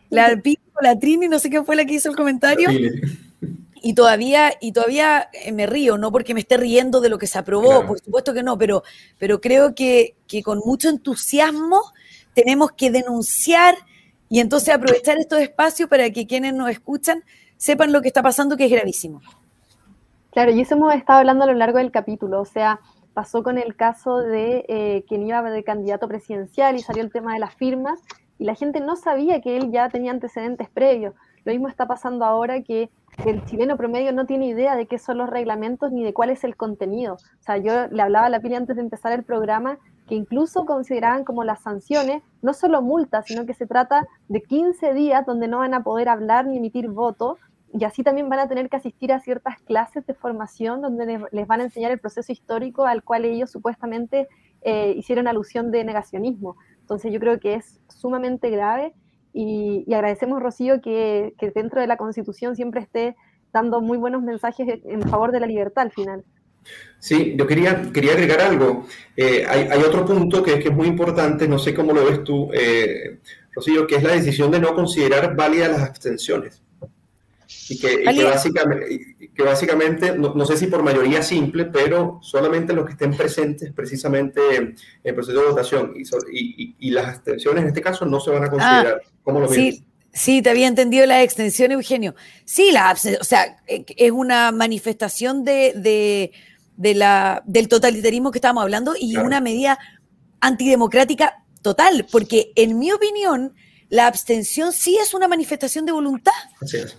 [0.10, 0.42] la,
[0.82, 2.70] la Trini, no sé quién fue la que hizo el comentario
[3.82, 7.28] y todavía, y todavía eh, me río, no porque me esté riendo de lo que
[7.28, 8.84] se aprobó, por supuesto que no, pero,
[9.18, 11.82] pero creo que, que, con mucho entusiasmo
[12.34, 13.76] tenemos que denunciar
[14.30, 17.24] y entonces aprovechar estos espacios para que quienes nos escuchan
[17.58, 19.22] sepan lo que está pasando, que es gravísimo.
[20.32, 22.80] Claro, y eso hemos estado hablando a lo largo del capítulo, o sea,
[23.14, 27.34] pasó con el caso de eh, quien iba de candidato presidencial y salió el tema
[27.34, 28.00] de las firmas
[28.38, 31.14] y la gente no sabía que él ya tenía antecedentes previos.
[31.44, 32.90] Lo mismo está pasando ahora que
[33.26, 36.44] el chileno promedio no tiene idea de qué son los reglamentos ni de cuál es
[36.44, 37.16] el contenido.
[37.16, 39.78] O sea, yo le hablaba a la Pili antes de empezar el programa
[40.08, 44.94] que incluso consideraban como las sanciones no solo multas, sino que se trata de 15
[44.94, 47.38] días donde no van a poder hablar ni emitir voto
[47.74, 51.48] y así también van a tener que asistir a ciertas clases de formación donde les,
[51.48, 54.28] van a enseñar el proceso histórico al cual ellos supuestamente
[54.62, 56.58] eh, hicieron alusión de negacionismo.
[56.82, 58.94] Entonces yo creo que es sumamente grave
[59.34, 63.16] y, agradecemos, Rocío, que, dentro de la Constitución siempre esté
[63.54, 66.24] dando muy buenos mensajes en favor de la libertad al final.
[67.00, 68.86] Sí, yo quería, quería agregar algo.
[69.18, 72.50] Eh, hay, otro punto que, que, es muy importante, no sé cómo lo ves tú,
[72.54, 73.20] eh,
[73.54, 76.62] Rocío, que es la decisión de no considerar válidas las abstenciones.
[77.70, 82.94] Y que, básicamente, que básicamente no, sé si por mayoría simple, pero solamente los que
[82.94, 88.06] estén presentes precisamente en el proceso de votación y, y, las abstenciones en este caso
[88.06, 89.02] no se van a considerar.
[89.04, 89.86] Ah, ¿Cómo lo sí.
[90.14, 92.16] Sí, te había entendido la extensión, Eugenio.
[92.44, 96.32] Sí, la, o sea, eh, es una manifestación de,
[96.76, 99.80] de, la, del totalitarismo que estábamos hablando y una medida
[100.42, 103.54] antidemocrática total, porque en mi opinión,
[103.92, 106.32] la abstención sí es una manifestación de voluntad.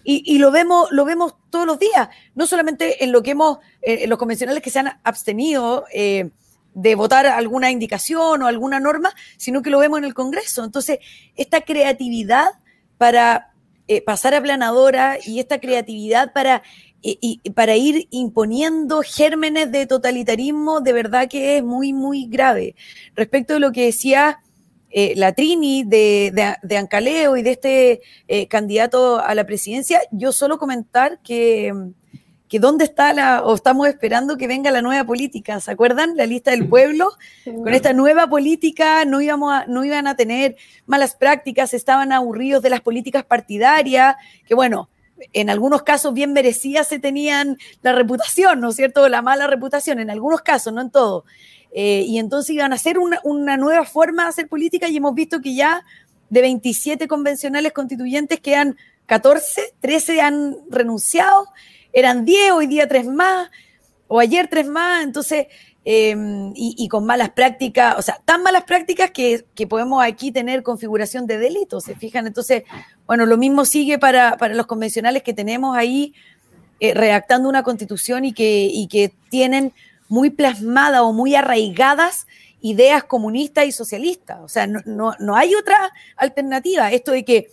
[0.04, 3.60] Y, y, lo vemos, lo vemos todos los días, no solamente en lo que hemos,
[3.80, 6.30] en los convencionales que se han abstenido eh,
[6.74, 10.64] de votar alguna indicación o alguna norma, sino que lo vemos en el Congreso.
[10.64, 10.98] Entonces,
[11.34, 12.50] esta creatividad
[12.98, 13.54] para
[13.88, 16.62] eh, pasar a planadora y esta creatividad para,
[17.00, 22.74] y, para ir imponiendo gérmenes de totalitarismo, de verdad que es muy, muy grave.
[23.14, 24.42] Respecto de lo que decía
[24.92, 30.32] eh, la Trini de, de, Ancaleo y de este eh, candidato a la presidencia, yo
[30.32, 31.72] solo comentar que,
[32.46, 36.14] que dónde está la, o estamos esperando que venga la nueva política, ¿se acuerdan?
[36.16, 37.08] La lista del pueblo,
[37.44, 42.62] con esta nueva política no, íbamos a, no iban a tener malas prácticas, estaban aburridos
[42.62, 44.16] de las políticas partidarias,
[44.46, 44.90] que bueno,
[45.32, 49.08] en algunos casos bien merecidas se tenían la reputación, ¿no es cierto?
[49.08, 51.24] La mala reputación, en algunos casos, no en todo.
[51.74, 55.40] Eh, y entonces iban a hacer una, nueva forma de hacer política y hemos visto
[55.40, 55.84] que ya
[56.28, 61.48] de 27 convencionales constituyentes quedan 14, 13 han renunciado,
[61.92, 63.50] eran 10, hoy día 3 más,
[64.06, 65.46] o ayer 3 más, entonces,
[65.84, 71.26] em, y, con malas prácticas, o sea, tan malas prácticas que, podemos aquí tener configuración
[71.26, 72.26] de delitos, ¿se fijan?
[72.26, 72.64] Entonces,
[73.06, 76.14] bueno, lo mismo sigue para, los convencionales que tenemos ahí
[76.80, 79.72] eh, redactando una constitución y que, y que tienen
[80.08, 82.26] muy plasmadas o muy arraigadas
[82.62, 84.38] ideas comunistas y socialistas.
[84.42, 86.90] O sea, no, hay otra alternativa.
[86.92, 87.50] Esto de que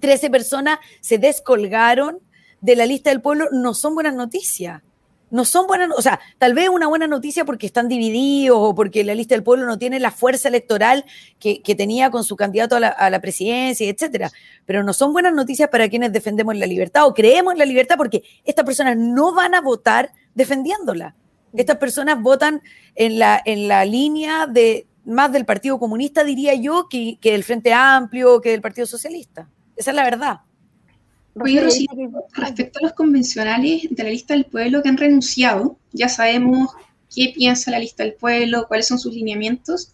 [0.00, 2.20] 13 personas se descolgaron
[2.60, 4.82] de la lista del pueblo no son buenas noticias.
[5.28, 9.02] No son buenas, o sea, tal vez una buena noticia porque están divididos o porque
[9.02, 11.04] la lista del pueblo no tiene la fuerza electoral
[11.40, 14.30] que, tenía con su candidato a la, a la, presidencia, etcétera.
[14.66, 17.96] Pero no son buenas noticias para quienes defendemos la libertad o creemos en la libertad
[17.96, 21.16] porque estas personas no van a votar defendiéndola.
[21.54, 22.60] Estas personas votan
[22.94, 27.44] en la, en la línea de más del Partido Comunista, diría yo, que, que del
[27.44, 29.48] Frente Amplio, que del Partido Socialista.
[29.76, 30.40] Esa es la verdad.
[31.38, 31.60] Oye,
[32.32, 36.70] respecto a los convencionales de la lista del pueblo que han renunciado, ya sabemos
[37.14, 39.92] qué piensa la lista del pueblo, cuáles son sus lineamientos,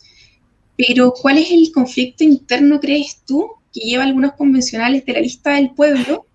[0.77, 5.21] pero ¿cuál es el conflicto interno, crees tú, que lleva a algunos convencionales de la
[5.21, 6.27] lista del pueblo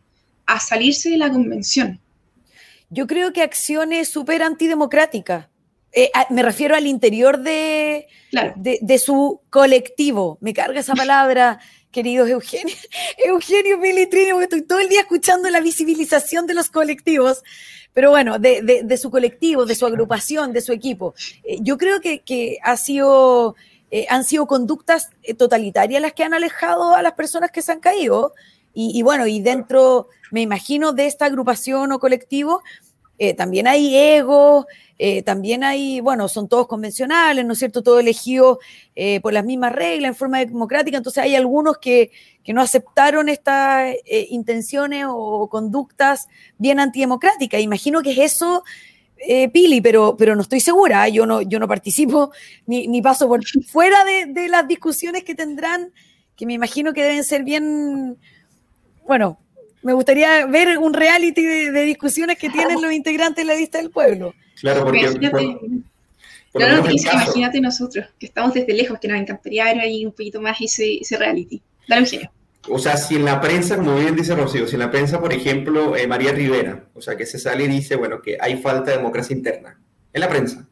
[0.46, 2.02] a salirse de la convención?
[2.90, 5.48] Yo creo que acciones súper antidemocráticas.
[5.94, 8.08] Eh, me refiero al interior de,
[8.56, 10.38] de, su colectivo.
[10.42, 11.60] Me carga esa palabra,
[11.92, 12.76] queridos Eugenio.
[13.26, 17.44] Eugenio Militrini, porque estoy todo el día escuchando la visibilización de los colectivos,
[17.94, 21.16] pero bueno, de, de su colectivo, de su agrupación, de su equipo.
[21.44, 23.56] Eh, yo creo que, que ha sido,
[23.90, 27.80] eh, han sido conductas totalitarias las que han alejado a las personas que se han
[27.80, 28.34] caído.
[28.80, 32.62] Y, bueno, y dentro, me imagino, de esta agrupación o colectivo,
[33.18, 34.68] eh, también hay ego,
[35.00, 37.82] eh, también hay, bueno, son todos convencionales, ¿no es cierto?
[37.82, 38.60] Todo elegido
[38.96, 42.12] eh, por las mismas reglas, en forma democrática, entonces hay algunos que,
[42.44, 43.96] que no aceptaron estas
[44.30, 46.28] intenciones o conductas
[46.60, 47.60] bien antidemocráticas.
[47.60, 48.64] Imagino que es eso,
[49.54, 52.32] Pili, pero, pero no estoy segura, yo no, yo no participo
[52.68, 55.92] ni, paso por fuera de las discusiones que tendrán,
[56.36, 58.20] que me imagino que deben ser bien
[59.08, 59.40] bueno,
[59.82, 63.90] me gustaría ver un reality de, discusiones que tienen los integrantes de la lista del
[63.90, 64.34] pueblo.
[64.60, 65.00] Claro, porque...
[66.54, 70.60] Imagínate, imagínate nosotros, que estamos desde lejos, que nos encantaría ver ahí un poquito más
[70.60, 71.62] ese, ese reality.
[71.88, 72.32] Dale, Eugenio.
[72.70, 75.32] O sea, si en la prensa, como bien dice Rocío, si en la prensa, por
[75.32, 78.92] ejemplo, eh, María Rivera, o sea, que se sale y dice, bueno, que hay falta
[78.92, 79.80] de democracia interna,
[80.12, 80.68] en la prensa.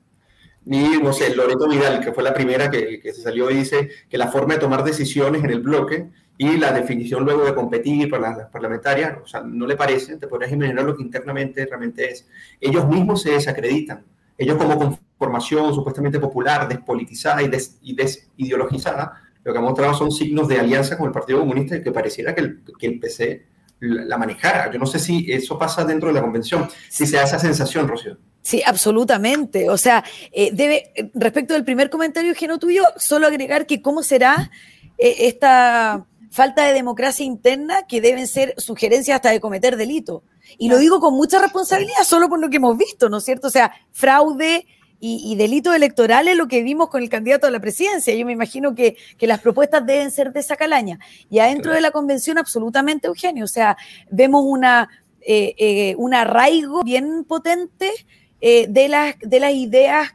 [0.66, 3.90] Ni, no sé, Loreto Vidal, que fue la primera que, que se salió y dice
[4.10, 8.10] que la forma de tomar decisiones en el bloque y la definición luego de competir
[8.10, 12.12] para las, parlamentarias, o sea, no le parece, te podrías imaginar lo que internamente realmente
[12.12, 12.28] es.
[12.60, 14.04] Ellos mismos se desacreditan.
[14.38, 20.60] Ellos como conformación supuestamente popular, despolitizada y, desideologizada, lo que han mostrado son signos de
[20.60, 23.46] alianza con el Partido Comunista que pareciera que el, que el PC
[23.80, 24.72] la manejara.
[24.72, 27.88] Yo no sé si eso pasa dentro de la convención, si se da esa sensación,
[27.88, 28.18] Rocío.
[28.42, 29.70] Sí, absolutamente.
[29.70, 34.52] O sea, eh, debe, respecto del primer comentario, Geno tuyo, solo agregar que cómo será
[34.98, 36.06] eh, esta
[36.36, 40.22] falta de democracia interna que deben ser sugerencias hasta de cometer delito.
[40.58, 43.48] Y lo digo con mucha responsabilidad solo por lo que hemos visto, ¿no es cierto?
[43.48, 44.68] O sea, fraude
[45.00, 48.14] y, delitos electorales lo que vimos con el candidato a la presidencia.
[48.14, 51.00] Yo me imagino que, las propuestas deben ser de esa calaña.
[51.30, 53.46] Y adentro de la convención, absolutamente, Eugenio.
[53.46, 53.78] O sea,
[54.12, 54.90] vemos una,
[55.22, 57.92] eh, eh, un arraigo bien potente
[58.42, 60.10] eh, de, las, de las ideas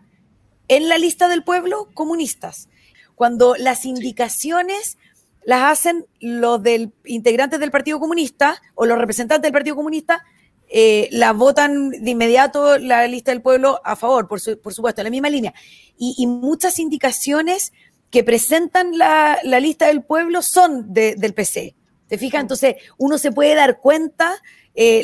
[0.68, 2.68] en la lista del pueblo comunistas.
[3.14, 4.98] Cuando las indicaciones
[5.44, 10.24] las hacen los del, integrantes del Partido Comunista o los representantes del Partido Comunista,
[10.72, 15.10] eh, la votan de inmediato la lista del pueblo a favor, por, supuesto, en la
[15.10, 15.52] misma línea.
[15.98, 17.72] Y, muchas indicaciones
[18.10, 21.74] que presentan la, lista del pueblo son del PC.
[22.06, 22.40] ¿Te fijas?
[22.40, 24.40] Entonces, uno se puede dar cuenta
[24.74, 25.02] eh,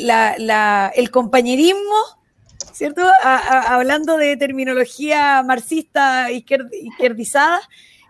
[0.95, 1.95] el compañerismo,
[2.73, 3.03] ¿cierto?
[3.21, 7.59] hablando de terminología marxista izquierdizada,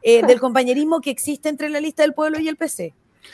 [0.08, 2.94] eh, del compañerismo que existe entre la lista del pueblo y el PC.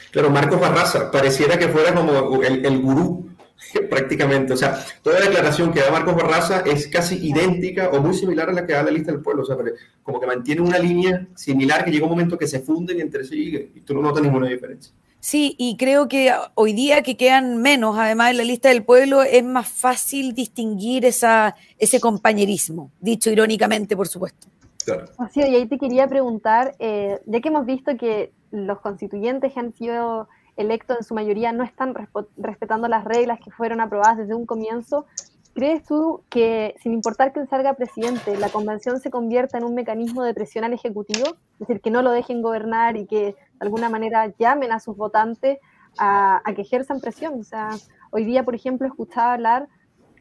[0.10, 3.30] Claro, Marcos Barraza, pareciera que fuera como el, el gurú
[3.92, 4.54] prácticamente.
[4.54, 8.50] O sea, toda la declaración que da Marcos Barraza es casi idéntica o muy similar
[8.50, 9.44] a la que da la lista del pueblo.
[9.44, 9.56] O sea,
[10.02, 13.70] como que mantiene una línea similar que llega un momento que se funden entre sí
[13.76, 14.92] y tú no notas ninguna diferencia.
[15.20, 19.22] Sí, y creo que hoy día que quedan menos, además en la lista del pueblo,
[19.22, 24.48] es más fácil distinguir esa, ese compañerismo, dicho irónicamente, por supuesto.
[24.86, 25.06] Claro.
[25.36, 29.74] Y ahí te quería preguntar, eh, ya que hemos visto que los constituyentes que han
[29.74, 31.96] sido electos en su mayoría no están
[32.38, 35.06] respetando las reglas que fueron aprobadas desde un comienzo,
[35.54, 40.24] ¿crees tú que sin importar quién salga presidente, la convención se convierta en un mecanismo
[40.24, 41.28] de presión al Ejecutivo?
[41.54, 44.96] Es decir, que no lo dejen gobernar y que de alguna manera llamen a sus
[44.96, 45.60] votantes
[45.98, 47.40] a, que ejerzan presión.
[47.40, 47.70] O sea,
[48.12, 49.68] hoy día, por ejemplo, escuchaba hablar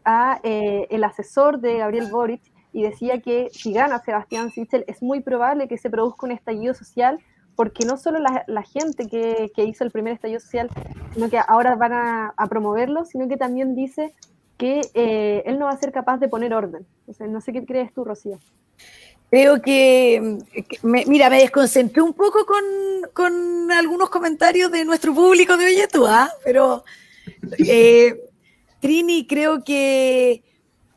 [0.05, 2.43] a eh, el asesor de Gabriel Boric
[2.73, 6.75] y decía que si gana Sebastián Sichel es muy probable que se produzca un estallido
[6.75, 7.19] social
[7.55, 10.71] porque no solo la, gente que, hizo el primer estallido social,
[11.15, 14.15] sino que ahora van a, promoverlo, sino que también dice
[14.57, 16.87] que eh, él no va a ser capaz de poner orden.
[17.07, 18.39] O sea, no sé qué crees tú, Rocío.
[19.31, 20.39] Creo que,
[20.83, 26.85] mira, me desconcentré un poco con, algunos comentarios de nuestro público de Oyetúa, pero
[27.59, 28.21] eh,
[28.81, 30.43] Trini, creo que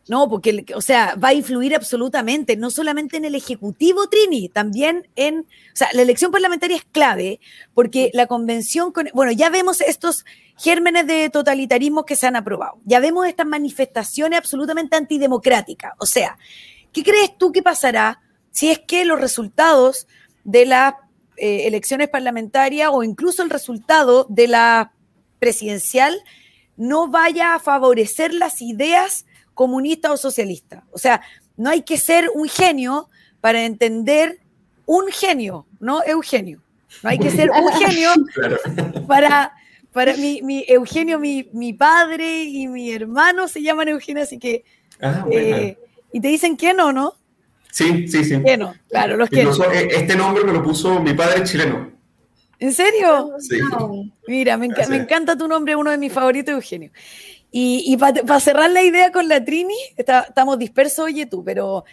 [0.07, 5.07] no, porque, o sea, va a influir absolutamente, no solamente en el Ejecutivo, Trini, también
[5.15, 7.39] en, o sea, la elección parlamentaria es clave,
[7.73, 10.25] porque la convención, con, bueno, ya vemos estos
[10.57, 16.37] gérmenes de totalitarismo que se han aprobado, ya vemos estas manifestaciones absolutamente antidemocráticas, o sea,
[16.91, 20.07] ¿qué crees tú que pasará si es que los resultados
[20.43, 20.93] de las
[21.37, 24.93] eh, elecciones parlamentarias o incluso el resultado de la
[25.39, 26.15] presidencial
[26.77, 29.25] no vaya a favorecer las ideas
[29.55, 30.83] comunista o socialista.
[30.91, 31.21] O sea,
[31.57, 33.09] no hay que ser un genio
[33.41, 34.39] para entender
[34.85, 36.61] un genio, no Eugenio.
[37.01, 38.11] No hay que ser un genio
[39.07, 39.53] para,
[39.91, 44.63] para mi, Eugenio, mi, padre y mi hermano se llaman Eugenio, así que...
[45.01, 45.77] Ah, eh,
[46.13, 47.15] y te dicen que no, ¿no?
[47.71, 48.41] Sí, sí, sí.
[48.41, 51.91] Que no, claro, los que eh, Este nombre me lo puso mi padre chileno.
[52.57, 53.31] ¿En serio?
[53.39, 53.59] Sí.
[54.27, 56.91] Mira, me, me, encanta tu nombre, uno de mis favoritos, Eugenio.
[57.51, 61.85] Y, para cerrar la idea con la Trini, estamos dispersos, oye tú, pero,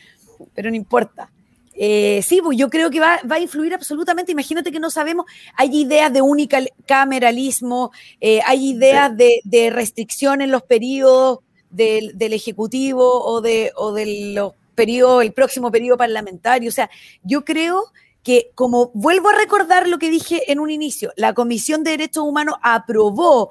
[0.54, 1.30] pero no importa.
[1.74, 4.32] Eh, sí, pues yo creo que va, a influir absolutamente.
[4.32, 5.26] Imagínate que no sabemos,
[5.56, 11.40] hay ideas de unicameralismo, eh, hay ideas de, restricción en los periodos
[11.70, 16.68] del, Ejecutivo o de, o los periodos, el próximo periodo parlamentario.
[16.68, 16.90] O sea,
[17.22, 17.84] yo creo
[18.22, 22.24] que, como vuelvo a recordar lo que dije en un inicio, la Comisión de Derechos
[22.24, 23.50] Humanos aprobó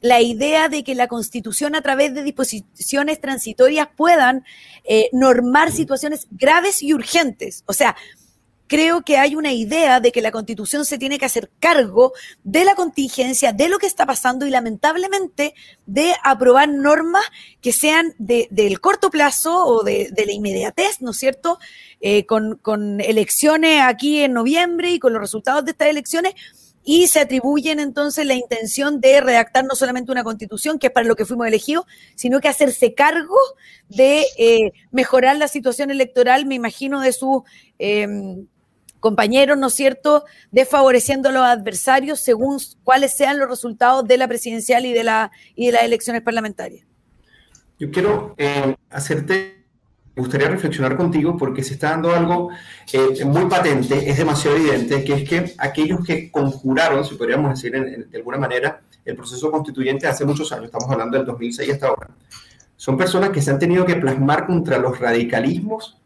[0.00, 4.44] la idea de que la Constitución a través de disposiciones transitorias puedan
[4.84, 7.64] eh, normar situaciones graves y urgentes.
[7.66, 7.96] O sea,
[8.70, 12.12] creo que hay una idea de que la Constitución se tiene que hacer cargo
[12.44, 15.54] de la contingencia, de lo que está pasando y lamentablemente
[15.86, 17.24] de aprobar normas
[17.60, 21.58] que sean del corto plazo o de, la inmediatez, ¿no es cierto?
[22.00, 26.34] Eh, con, con elecciones aquí en noviembre y con los resultados de estas elecciones
[26.82, 31.06] y se atribuyen entonces la intención de redactar no solamente una constitución, que es para
[31.06, 33.36] lo que fuimos elegidos, sino que hacerse cargo
[33.88, 37.42] de eh, mejorar la situación electoral, me imagino, de sus
[37.78, 38.46] em,
[38.98, 44.28] compañeros, ¿no es cierto?, desfavoreciendo a los adversarios según cuáles sean los resultados de la
[44.28, 46.86] presidencial y de, la, y de las elecciones parlamentarias.
[47.78, 49.59] Yo quiero eh, hacerte
[50.16, 52.50] me gustaría reflexionar contigo porque se está dando algo
[52.92, 57.72] eh, muy patente, es demasiado evidente, que es que aquellos que conjuraron, si podríamos decir
[57.72, 62.08] de alguna manera, el proceso constituyente hace muchos años, estamos hablando del 2006 hasta ahora,
[62.76, 66.00] son personas que se han tenido que plasmar contra los radicalismos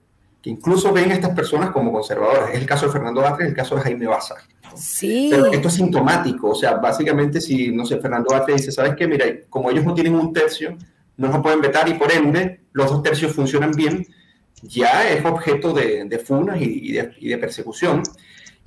[0.44, 2.50] que incluso ven a estas personas como conservadoras.
[2.50, 4.34] Es el caso de Fernando Vázquez, el caso de Jaime Baza.
[4.74, 5.28] Sí.
[5.30, 9.08] Pero esto es sintomático, o sea, básicamente si, no sé, Fernando Arte dice, ¿sabes qué?
[9.08, 10.76] Mira, como ellos no tienen un tercio,
[11.16, 14.06] no se pueden vetar y por ende los dos tercios funcionan bien,
[14.62, 18.02] ya es objeto de, de funas y, de, persecución.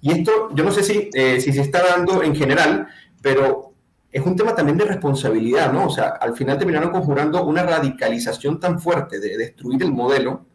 [0.02, 2.88] Y esto, yo no sé si, eh, si se está dando en general,
[3.22, 3.74] pero
[4.12, 5.88] es un tema también de responsabilidad, ¿no?
[5.88, 10.46] O sea, al final terminaron conjurando una radicalización tan fuerte de destruir el modelo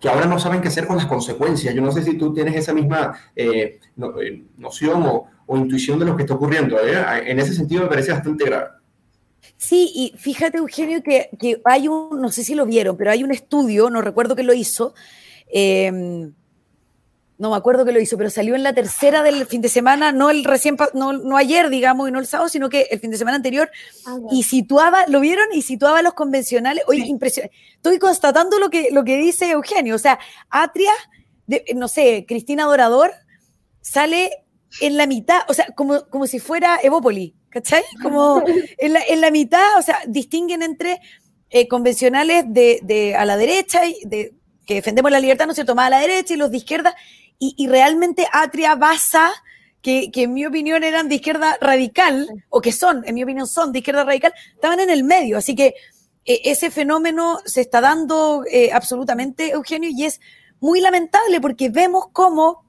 [0.00, 1.74] que ahora no saben qué hacer con las consecuencias.
[1.74, 3.78] Yo no sé si tú tienes esa misma eh,
[4.20, 6.78] eh, noción o, intuición de lo que está ocurriendo.
[6.80, 8.68] En ese sentido me parece bastante grave.
[9.56, 13.22] Sí, y fíjate, Eugenio, que, que, hay un, no sé si lo vieron, pero hay
[13.24, 14.94] un estudio, no recuerdo que lo hizo,
[15.48, 16.32] em,
[17.38, 20.12] no me acuerdo que lo hizo, pero salió en la tercera del fin de semana,
[20.12, 23.10] no el recién, no, no ayer, digamos, y no el sábado, sino que el fin
[23.10, 23.70] de semana anterior,
[24.06, 25.46] ah, y situaba, ¿lo vieron?
[25.52, 26.84] Y situaba los convencionales.
[26.86, 27.56] Oye, impresionante.
[27.74, 30.20] Estoy constatando lo que, lo que dice Eugenio, o sea,
[30.50, 30.92] Atria,
[31.48, 33.10] de, no sé, Cristina Dorador,
[33.80, 34.44] sale
[34.80, 37.34] en la mitad, o sea, como, como si fuera Evópoli.
[37.52, 37.82] ¿Cachai?
[38.02, 38.42] Como
[38.78, 41.00] en la, en la mitad, o sea, distinguen entre
[41.50, 44.34] eh, convencionales de, de, a la derecha, y de,
[44.66, 46.96] que defendemos la libertad, ¿no cierto?, más a la derecha y los de izquierda,
[47.38, 49.30] y, y realmente Atria basa,
[49.82, 53.46] que, que, en mi opinión eran de izquierda radical, o que son, en mi opinión
[53.46, 55.74] son de izquierda radical, estaban en el medio, así que
[56.24, 60.20] eh, ese fenómeno se está dando eh, absolutamente, Eugenio, y es
[60.60, 62.64] muy lamentable porque vemos cómo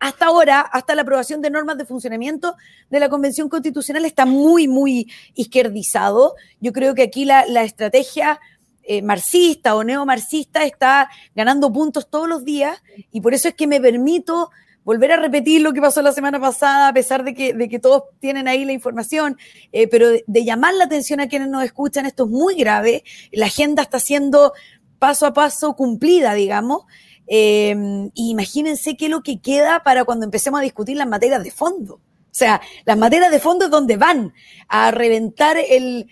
[0.00, 2.56] hasta ahora, hasta la aprobación de normas de funcionamiento
[2.90, 6.34] de la Convención Constitucional, está muy, muy izquierdizado.
[6.60, 8.40] Yo creo que aquí la, estrategia
[8.84, 13.66] eh, marxista o neomarxista está ganando puntos todos los días y por eso es que
[13.66, 14.50] me permito
[14.84, 18.48] volver a repetir lo que pasó la semana pasada, a pesar de que, todos tienen
[18.48, 19.36] ahí la información,
[19.72, 23.04] eh, pero de, de, llamar la atención a quienes nos escuchan, esto es muy grave,
[23.30, 24.54] la agenda está siendo
[24.98, 26.86] paso a paso cumplida, digamos,
[27.28, 31.50] Em, imagínense qué es lo que queda para cuando empecemos a discutir las materias de
[31.50, 31.94] fondo.
[31.94, 34.32] O sea, las materias de fondo es donde van
[34.68, 36.06] a reventar el,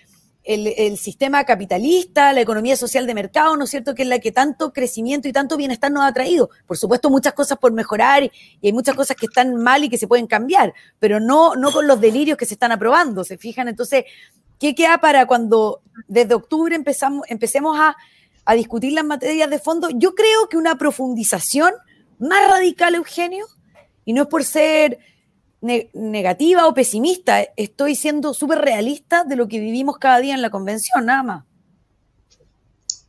[0.47, 3.95] el, sistema capitalista, la economía social de mercado, ¿no es cierto?
[3.95, 6.51] Que es la que tanto crecimiento y tanto bienestar nos ha traído.
[6.67, 8.31] Por supuesto, muchas cosas por mejorar y
[8.62, 11.87] hay muchas cosas que están mal y que se pueden cambiar, pero no, no con
[11.87, 13.69] los delirios que se están aprobando, ¿se fijan?
[13.69, 14.05] Entonces,
[14.59, 17.97] ¿qué queda para cuando desde octubre empezamos, empecemos a
[18.47, 21.72] a discutir las materias de fondo, yo creo que una profundización
[22.18, 23.47] más radical, Eugenio,
[24.05, 24.99] y no es por ser
[25.61, 30.51] negativa o pesimista, estoy siendo súper realista de lo que vivimos cada día en la
[30.51, 31.44] convención, nada más.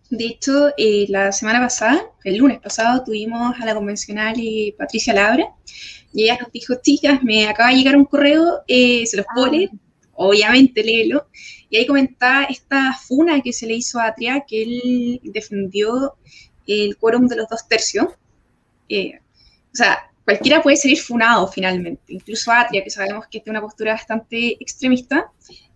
[0.10, 5.14] De hecho, eh, la semana pasada, el lunes pasado, tuvimos a la convencional y Patricia
[5.14, 5.54] Labra
[6.14, 9.70] y ella nos dijo, chicas, me acaba de llegar un correo, eh, se los pone,
[9.72, 9.78] ah.
[10.14, 11.28] obviamente léelo,
[11.70, 16.16] y ahí comentaba esta funa que se le hizo a Atria, que él defendió
[16.66, 18.08] el quórum de los dos tercios.
[18.90, 19.20] Eh,
[19.74, 23.94] o sea, cualquiera puede salir funado finalmente, incluso Atria, que sabemos que tiene una postura
[23.94, 25.32] bastante extremista,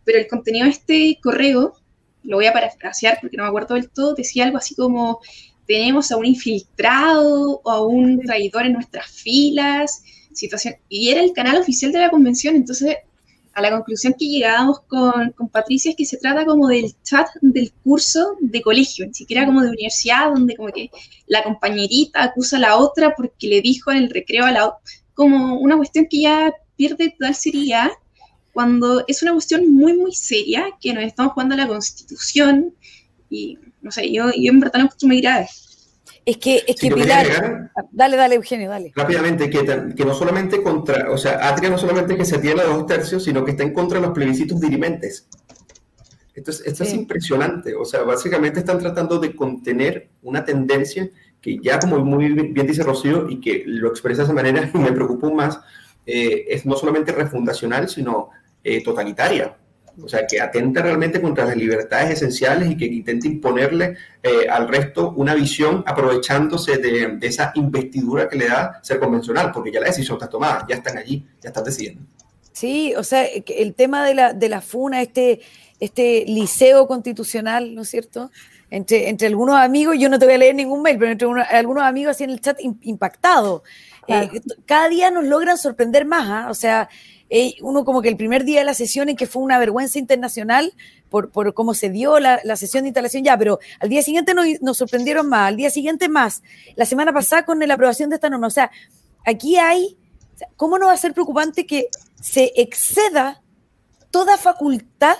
[0.06, 1.76] pero el contenido de este correo,
[2.24, 5.20] lo voy a parafrasear porque no me acuerdo del todo, decía algo así como,
[5.68, 11.34] tenemos a un infiltrado o a un traidor en nuestras filas, situación, y era el
[11.34, 12.98] canal oficial de la convención, entonces
[13.54, 17.72] a la conclusión que llegábamos con, Patricia es que se trata como del chat del
[17.84, 20.89] curso de colegio, ni siquiera como de universidad, donde como que
[21.28, 24.80] la compañerita acusa a la otra porque le dijo en el recreo a la otra,
[25.14, 27.89] como una cuestión que ya pierde total seriedad,
[28.54, 32.74] cuando es una cuestión muy, muy seria, que nos estamos jugando a la constitución,
[33.30, 35.47] y no sé, yo, yo en verdad no encuentro muy grave.
[36.26, 37.72] Es que, es que Pilar.
[37.92, 38.92] dale, dale, Eugenio, dale.
[38.96, 39.66] Rápidamente, que,
[39.96, 41.12] que, no solamente contra.
[41.12, 43.74] O sea, Atria no solamente que se tiene a dos tercios, sino que está en
[43.74, 45.28] contra de los plebiscitos dirimentes.
[46.34, 47.76] Esto, es, esto es impresionante.
[47.76, 51.10] O sea, básicamente están tratando de contener una tendencia
[51.42, 54.78] que ya, como muy bien dice Rocío, y que lo expresa de esa manera, y
[54.78, 55.60] me preocupa más,
[56.06, 58.30] eh, es no solamente refundacional, sino
[58.64, 59.58] eh, totalitaria
[60.04, 64.68] o sea, que atenta realmente contra las libertades esenciales y que intenta imponerle eh, al
[64.68, 69.88] resto una visión aprovechándose de, esa investidura que le da ser convencional, porque ya la
[69.88, 72.02] decisión está tomada, ya están allí, ya están decidiendo.
[72.52, 75.41] Sí, o sea, el tema de la, de la FUNA, este,
[75.80, 78.32] este liceo constitucional, ¿no es cierto?
[78.70, 81.28] Entre, entre algunos amigos, yo no te voy a leer ningún mail, pero entre
[81.58, 83.64] algunos amigos así en el chat impactado.
[84.08, 86.49] Eh, cada día nos logran sorprender más, ¿ah?
[86.49, 86.89] o sea,
[87.62, 90.74] uno como que el primer día de la sesión en que fue una vergüenza internacional
[91.10, 94.34] por, por cómo se dio la, la, sesión de instalación ya, pero al día siguiente
[94.34, 96.44] nos, sorprendieron más, al día siguiente más,
[96.76, 98.48] la semana pasada con la aprobación de esta norma.
[98.48, 98.70] O sea,
[99.26, 99.98] aquí hay,
[100.58, 101.88] ¿cómo no va a ser preocupante que
[102.22, 103.42] se exceda
[104.10, 105.16] toda facultad,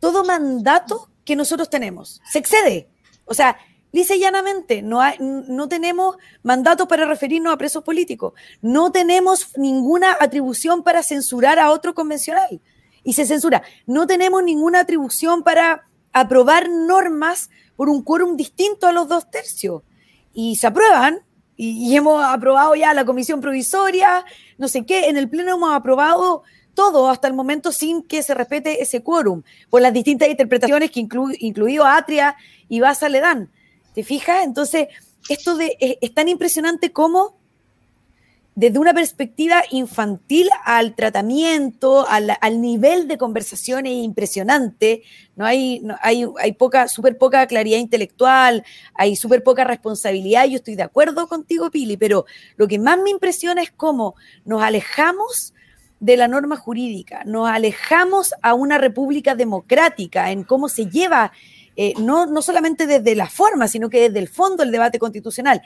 [0.00, 2.20] todo mandato que nosotros tenemos?
[2.30, 2.88] Se excede.
[3.24, 3.56] O sea,
[3.94, 11.04] Y llanamente, no, tenemos mandato para referirnos a presos políticos, no tenemos ninguna atribución para
[11.04, 12.60] censurar a otro convencional
[13.04, 13.62] y se censura.
[13.86, 19.82] No tenemos ninguna atribución para aprobar normas por un quórum distinto a los dos tercios.
[20.32, 21.20] Y se aprueban,
[21.56, 24.24] y, hemos aprobado ya la comisión provisoria,
[24.58, 26.42] no sé qué, en el Pleno hemos aprobado
[26.74, 31.06] todo hasta el momento sin que se respete ese quórum, por las distintas interpretaciones que
[31.38, 32.34] incluido Atria
[32.68, 33.50] y Baza le dan.
[33.94, 34.44] ¿Te fijas?
[34.44, 34.88] Entonces,
[35.28, 37.36] esto de, es, tan impresionante como
[38.56, 45.02] desde una perspectiva infantil al tratamiento, al, nivel de conversación es impresionante.
[45.36, 48.64] No hay, hay, hay poca, súper poca claridad intelectual,
[48.94, 50.46] hay súper poca responsabilidad.
[50.46, 52.26] Yo estoy de acuerdo contigo, Pili, pero
[52.56, 54.14] lo que más me impresiona es cómo
[54.44, 55.54] nos alejamos
[56.00, 61.32] de la norma jurídica, nos alejamos a una república democrática en cómo se lleva
[61.76, 65.62] eh, no, no solamente desde la forma, sino que desde el fondo del debate constitucional.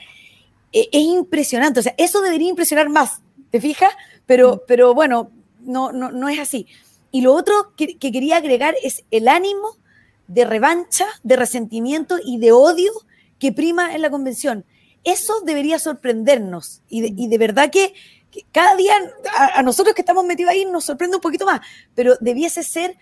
[0.71, 3.93] Eh, es impresionante, o sea, eso debería impresionar más, ¿te fijas?
[4.25, 4.59] Pero, mm.
[4.67, 5.31] pero bueno,
[5.61, 6.67] no, no, no es así.
[7.11, 9.77] Y lo otro que, quería agregar es el ánimo
[10.27, 12.91] de revancha, de resentimiento y de odio
[13.39, 14.65] que prima en la convención.
[15.03, 17.93] Eso debería sorprendernos y de, y de verdad que,
[18.51, 18.93] cada día
[19.35, 21.61] a, a, nosotros que estamos metidos ahí nos sorprende un poquito más,
[21.95, 22.95] pero debiese ser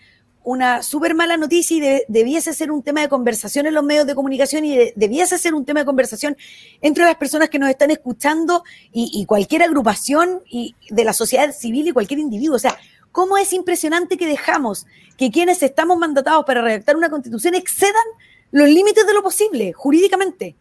[0.48, 4.14] una súper mala noticia y debiese ser un tema de conversación en los medios de
[4.14, 6.38] comunicación y debiese ser un tema de conversación
[6.80, 11.88] entre las personas que nos están escuchando y, cualquier agrupación y de la sociedad civil
[11.88, 12.56] y cualquier individuo.
[12.56, 12.78] O sea,
[13.12, 14.86] ¿cómo es impresionante que dejamos
[15.18, 18.06] que quienes estamos mandatados para redactar una constitución excedan
[18.50, 20.56] los límites de lo posible jurídicamente?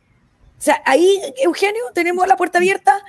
[0.60, 3.02] O sea, ahí, Eugenio, tenemos la puerta abierta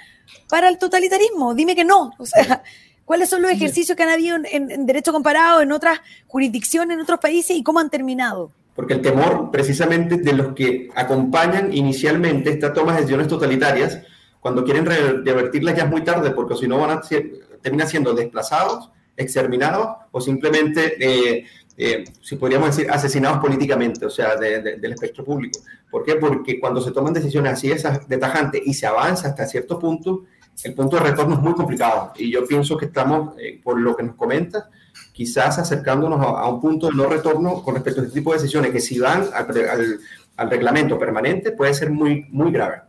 [0.48, 1.56] para el totalitarismo.
[1.56, 2.12] Dime que no.
[2.18, 2.62] O sea,
[3.08, 7.18] ¿Cuáles son los ejercicios que han habido en, derecho comparado en otras jurisdicciones, en otros
[7.18, 8.52] países y cómo han terminado?
[8.74, 14.02] Porque el temor precisamente de los que acompañan inicialmente esta toma de decisiones totalitarias,
[14.40, 17.30] cuando quieren revertirlas ya es muy tarde, porque si no van a ser,
[17.62, 21.46] terminan siendo desplazados, exterminados o simplemente, eh,
[21.78, 25.60] eh, si podríamos decir, asesinados políticamente, o sea, del espectro público.
[25.90, 26.16] ¿Por qué?
[26.16, 27.72] Porque cuando se toman decisiones así
[28.06, 30.26] de tajante y se avanza hasta cierto punto,
[30.64, 33.96] el punto de retorno es muy complicado y yo pienso que estamos, eh, por lo
[33.96, 34.64] que nos comentas,
[35.12, 38.72] quizás acercándonos a, un punto de no retorno con respecto a este tipo de decisiones
[38.72, 40.00] que si van al,
[40.36, 42.82] al, reglamento permanente puede ser muy, muy grave.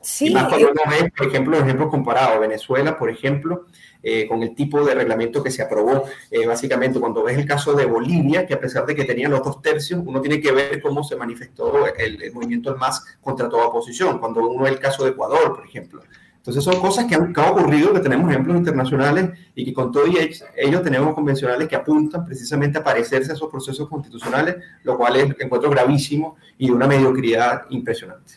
[0.00, 3.66] Sí, y más cuando uno ve, por ejemplo, ejemplos comparados, Venezuela, por ejemplo,
[4.02, 6.04] eh, con el tipo de reglamento que se aprobó.
[6.28, 9.44] Eh, básicamente, cuando ves el caso de Bolivia, que a pesar de que tenía los
[9.44, 13.48] dos tercios, uno tiene que ver cómo se manifestó el, el movimiento del MAS contra
[13.48, 14.18] toda oposición.
[14.18, 16.02] Cuando uno ve el caso de Ecuador, por ejemplo,
[16.42, 20.16] entonces son cosas que han, ocurrido, que tenemos ejemplos internacionales y que con todo y
[20.56, 25.36] ellos, tenemos convencionales que apuntan precisamente a parecerse a esos procesos constitucionales, lo cual es
[25.38, 28.34] encuentro gravísimo y de una mediocridad impresionante.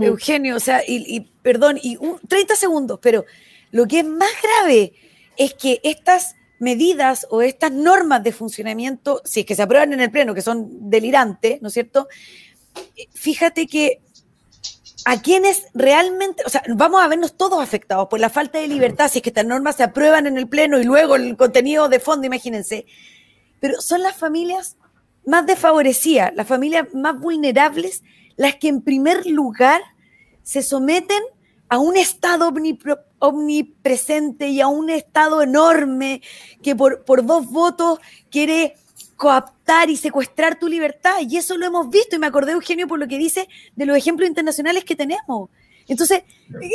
[0.00, 1.96] Eugenio, o sea, y, perdón, y
[2.28, 3.24] 30 segundos, pero
[3.70, 4.92] lo que es más grave
[5.38, 10.00] es que estas medidas o estas normas de funcionamiento, si es que se aprueban en
[10.00, 12.06] el Pleno, que son delirantes, ¿no es cierto?
[13.14, 14.02] Fíjate que
[15.04, 19.10] a quienes realmente, o sea, vamos a vernos todos afectados por la falta de libertad,
[19.10, 22.00] si es que estas normas se aprueban en el Pleno y luego el contenido de
[22.00, 22.86] fondo, imagínense.
[23.60, 24.76] Pero son las familias
[25.24, 28.02] más desfavorecidas, las familias más vulnerables,
[28.36, 29.80] las que en primer lugar
[30.42, 31.22] se someten
[31.68, 32.52] a un Estado
[33.18, 36.22] omnipresente y a un Estado enorme
[36.62, 37.98] que por, por dos votos
[38.30, 38.76] quiere
[39.22, 41.18] coaptar y secuestrar tu libertad.
[41.20, 43.96] Y eso lo hemos visto y me acordé, Eugenio, por lo que dice de los
[43.96, 45.48] ejemplos internacionales que tenemos.
[45.86, 46.24] Entonces,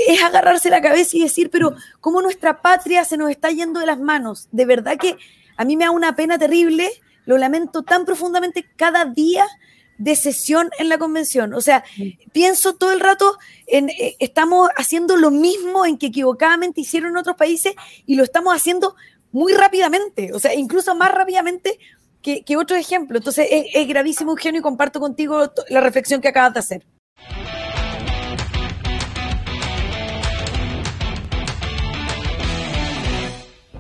[0.08, 3.86] es agarrarse la cabeza y decir, pero ¿cómo nuestra patria se nos está yendo de
[3.86, 4.48] las manos?
[4.54, 5.18] De verdad que
[5.58, 6.90] a mí me da una pena terrible,
[7.26, 9.46] lo lamento tan profundamente cada día
[9.98, 11.54] de sesión en la convención.
[11.54, 11.84] O sea,
[12.32, 17.18] pienso todo el rato en, eh, estamos haciendo lo mismo en que equivocadamente hicieron en
[17.18, 17.74] otros países
[18.06, 18.96] y lo estamos haciendo
[19.32, 21.80] muy rápidamente, o sea, incluso más rápidamente
[22.22, 23.18] que, otro ejemplo.
[23.18, 26.86] Entonces es, gravísimo, Eugenio, y comparto contigo la reflexión que acabas de hacer.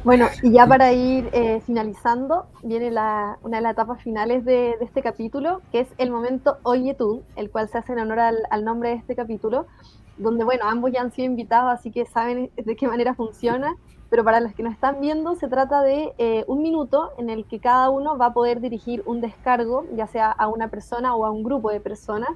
[0.04, 5.02] Bueno, y ya para ir eh, finalizando, viene una de las etapas finales de, este
[5.02, 8.64] capítulo, que es el momento Oye tú, el cual se hace en honor al, al,
[8.64, 9.68] nombre de este capítulo,
[10.18, 13.76] donde, bueno, ambos ya han sido invitados, así que saben de qué manera funciona
[14.10, 17.46] pero para los que nos están viendo se trata de eh, un minuto en el
[17.46, 21.26] que cada uno va a poder dirigir un descargo, ya sea a una persona o
[21.26, 22.30] a un grupo de personas,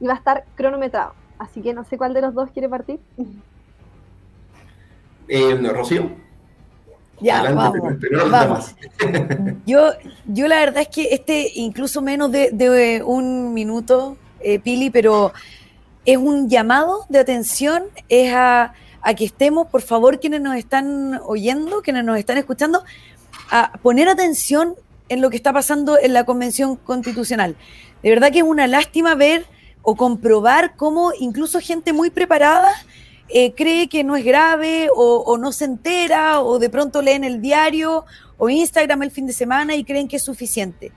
[0.00, 1.14] y va a estar cronometrado.
[1.38, 3.00] Así que no sé cuál de los dos quiere partir.
[5.28, 6.10] Eh, Rocío.
[7.20, 8.74] Ya, vamos.
[9.66, 9.88] yo,
[10.26, 15.32] yo la verdad es que este, incluso menos de, un minuto, eh, Pili, pero
[16.04, 21.20] es un llamado de atención, es a, a que estemos, por favor, quienes nos están
[21.24, 22.84] oyendo, quienes nos están escuchando,
[23.50, 24.74] a poner atención
[25.08, 27.56] en lo que está pasando en la Convención Constitucional.
[28.02, 29.46] De verdad que es una lástima ver
[29.82, 32.72] o comprobar cómo incluso gente muy preparada
[33.28, 37.40] eh, cree que no es grave o, no se entera o de pronto leen el
[37.40, 38.04] diario
[38.38, 40.92] o Instagram el fin de semana y creen que es suficiente.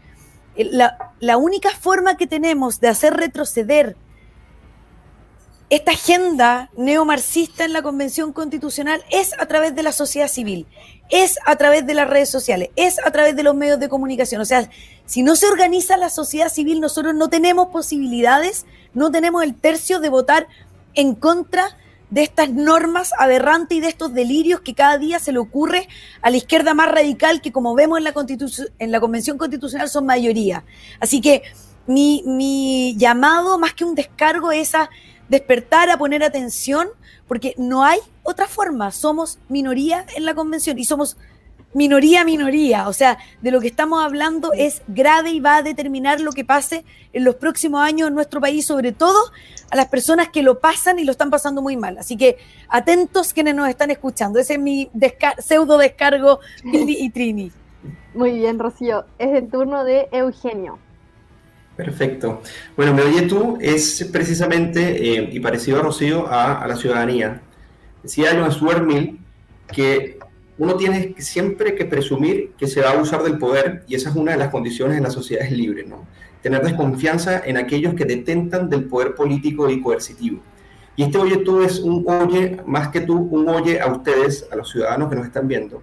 [0.56, 3.96] Eh, la, la única forma que tenemos de hacer retroceder
[5.70, 10.66] esta agenda neomarxista en la Convención Constitucional es a través de la sociedad civil,
[11.10, 14.42] es a través de las redes sociales, es a través de los medios de comunicación.
[14.42, 14.68] O sea,
[15.06, 18.66] si no se organiza la sociedad civil, nosotros no tenemos posibilidades,
[18.96, 20.48] no tenemos el tercio de votar
[20.96, 21.78] en contra
[22.10, 25.88] de estas normas aberrantes y de estos delirios que cada día se le ocurre
[26.24, 28.14] a la izquierda más radical que como vemos en la,
[28.80, 30.64] en la Convención Constitucional son mayoría.
[31.00, 31.44] Así que
[31.86, 34.90] mi, mi llamado, más que un descargo, es a
[35.30, 36.90] despertar, a poner atención,
[37.28, 38.92] porque no hay otra forma.
[38.92, 41.18] Somos minoría en la convención y somos
[41.74, 42.88] minoría, minoría.
[42.88, 46.44] O sea, de lo que estamos hablando es grave y va a determinar lo que
[46.44, 49.20] pase en los próximos años en nuestro país, sobre todo
[49.70, 51.98] a las personas que lo pasan y lo están pasando muy mal.
[51.98, 54.40] Así que atentos quienes nos están escuchando.
[54.40, 54.90] Ese es mi
[55.40, 57.52] pseudo descargo, y Trini.
[58.14, 59.06] Muy bien, Rocío.
[59.18, 60.80] Es el turno de Eugenio.
[61.80, 62.42] Perfecto.
[62.76, 64.82] Bueno, Me Oye Tú es precisamente,
[65.18, 67.42] eh, y parecido a Rocío, a, la ciudadanía.
[68.04, 69.18] Decía John Stuart Mill
[69.72, 70.20] que
[70.58, 74.18] uno tiene siempre que presumir que se va a usar del poder, y esa es
[74.18, 76.06] una de las condiciones en las sociedades libres, ¿no?
[76.44, 80.42] Tener desconfianza en aquellos que detentan del poder político y coercitivo.
[80.98, 84.58] Y este Oye Tú es un oye, más que tú, un oye a ustedes, a
[84.58, 85.82] los ciudadanos que nos están viendo,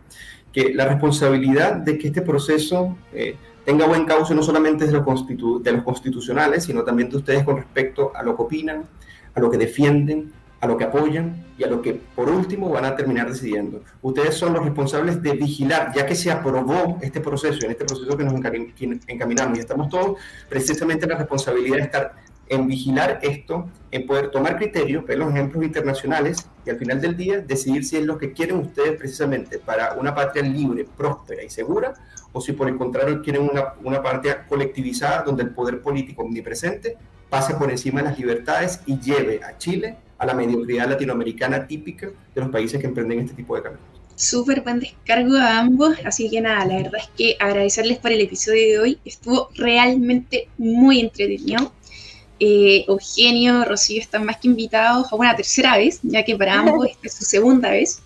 [0.52, 2.98] que la responsabilidad de que este proceso...
[3.14, 3.36] Eh,
[3.66, 8.22] tenga buen cauce no solamente de, los constitucionales, sino también de ustedes con respecto a
[8.22, 8.84] lo que opinan,
[9.34, 12.84] a lo que defienden, a lo que apoyan y a lo que por último van
[12.84, 13.82] a terminar decidiendo.
[14.02, 18.16] Ustedes son los responsables de vigilar, ya que se aprobó este proceso, en este proceso
[18.16, 18.34] que nos
[19.08, 20.16] encaminamos y estamos todos
[20.48, 22.14] precisamente en la responsabilidad de estar
[22.48, 27.16] en vigilar esto, en poder tomar criterios, ver los ejemplos internacionales y al final del
[27.16, 31.50] día decidir si es lo que quieren ustedes precisamente para una patria libre, próspera y
[31.50, 31.94] segura,
[32.32, 36.96] o si por el contrario quieren una, una patria colectivizada donde el poder político omnipresente
[37.28, 42.08] pase por encima de las libertades y lleve a Chile a la mediocridad latinoamericana típica
[42.34, 43.84] de los países que emprenden este tipo de caminos.
[44.14, 48.22] Súper buen descargo a ambos, así que nada, la verdad es que agradecerles por el
[48.22, 51.72] episodio de hoy, estuvo realmente muy entretenido
[52.38, 56.86] eh, Eugenio, Rocío están más que invitados a una tercera vez, ya que para ambos
[56.90, 58.02] esta es su segunda vez.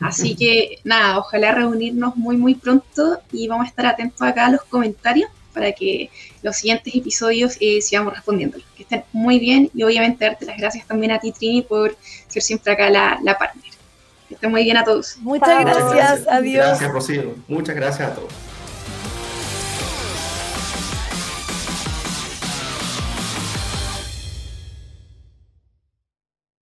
[0.00, 4.50] Así que nada, ojalá reunirnos muy muy pronto y vamos a estar atentos acá a
[4.50, 6.10] los comentarios para que
[6.42, 8.58] los siguientes episodios eh, sigamos respondiendo.
[8.76, 11.96] Que estén muy bien y obviamente darte las gracias también a ti Trini por
[12.26, 13.70] ser siempre acá la, la partner.
[14.28, 15.16] Que estén muy bien a todos.
[15.20, 16.66] Muchas gracias, adiós.
[16.66, 18.32] Gracias Rocío, muchas gracias a todos.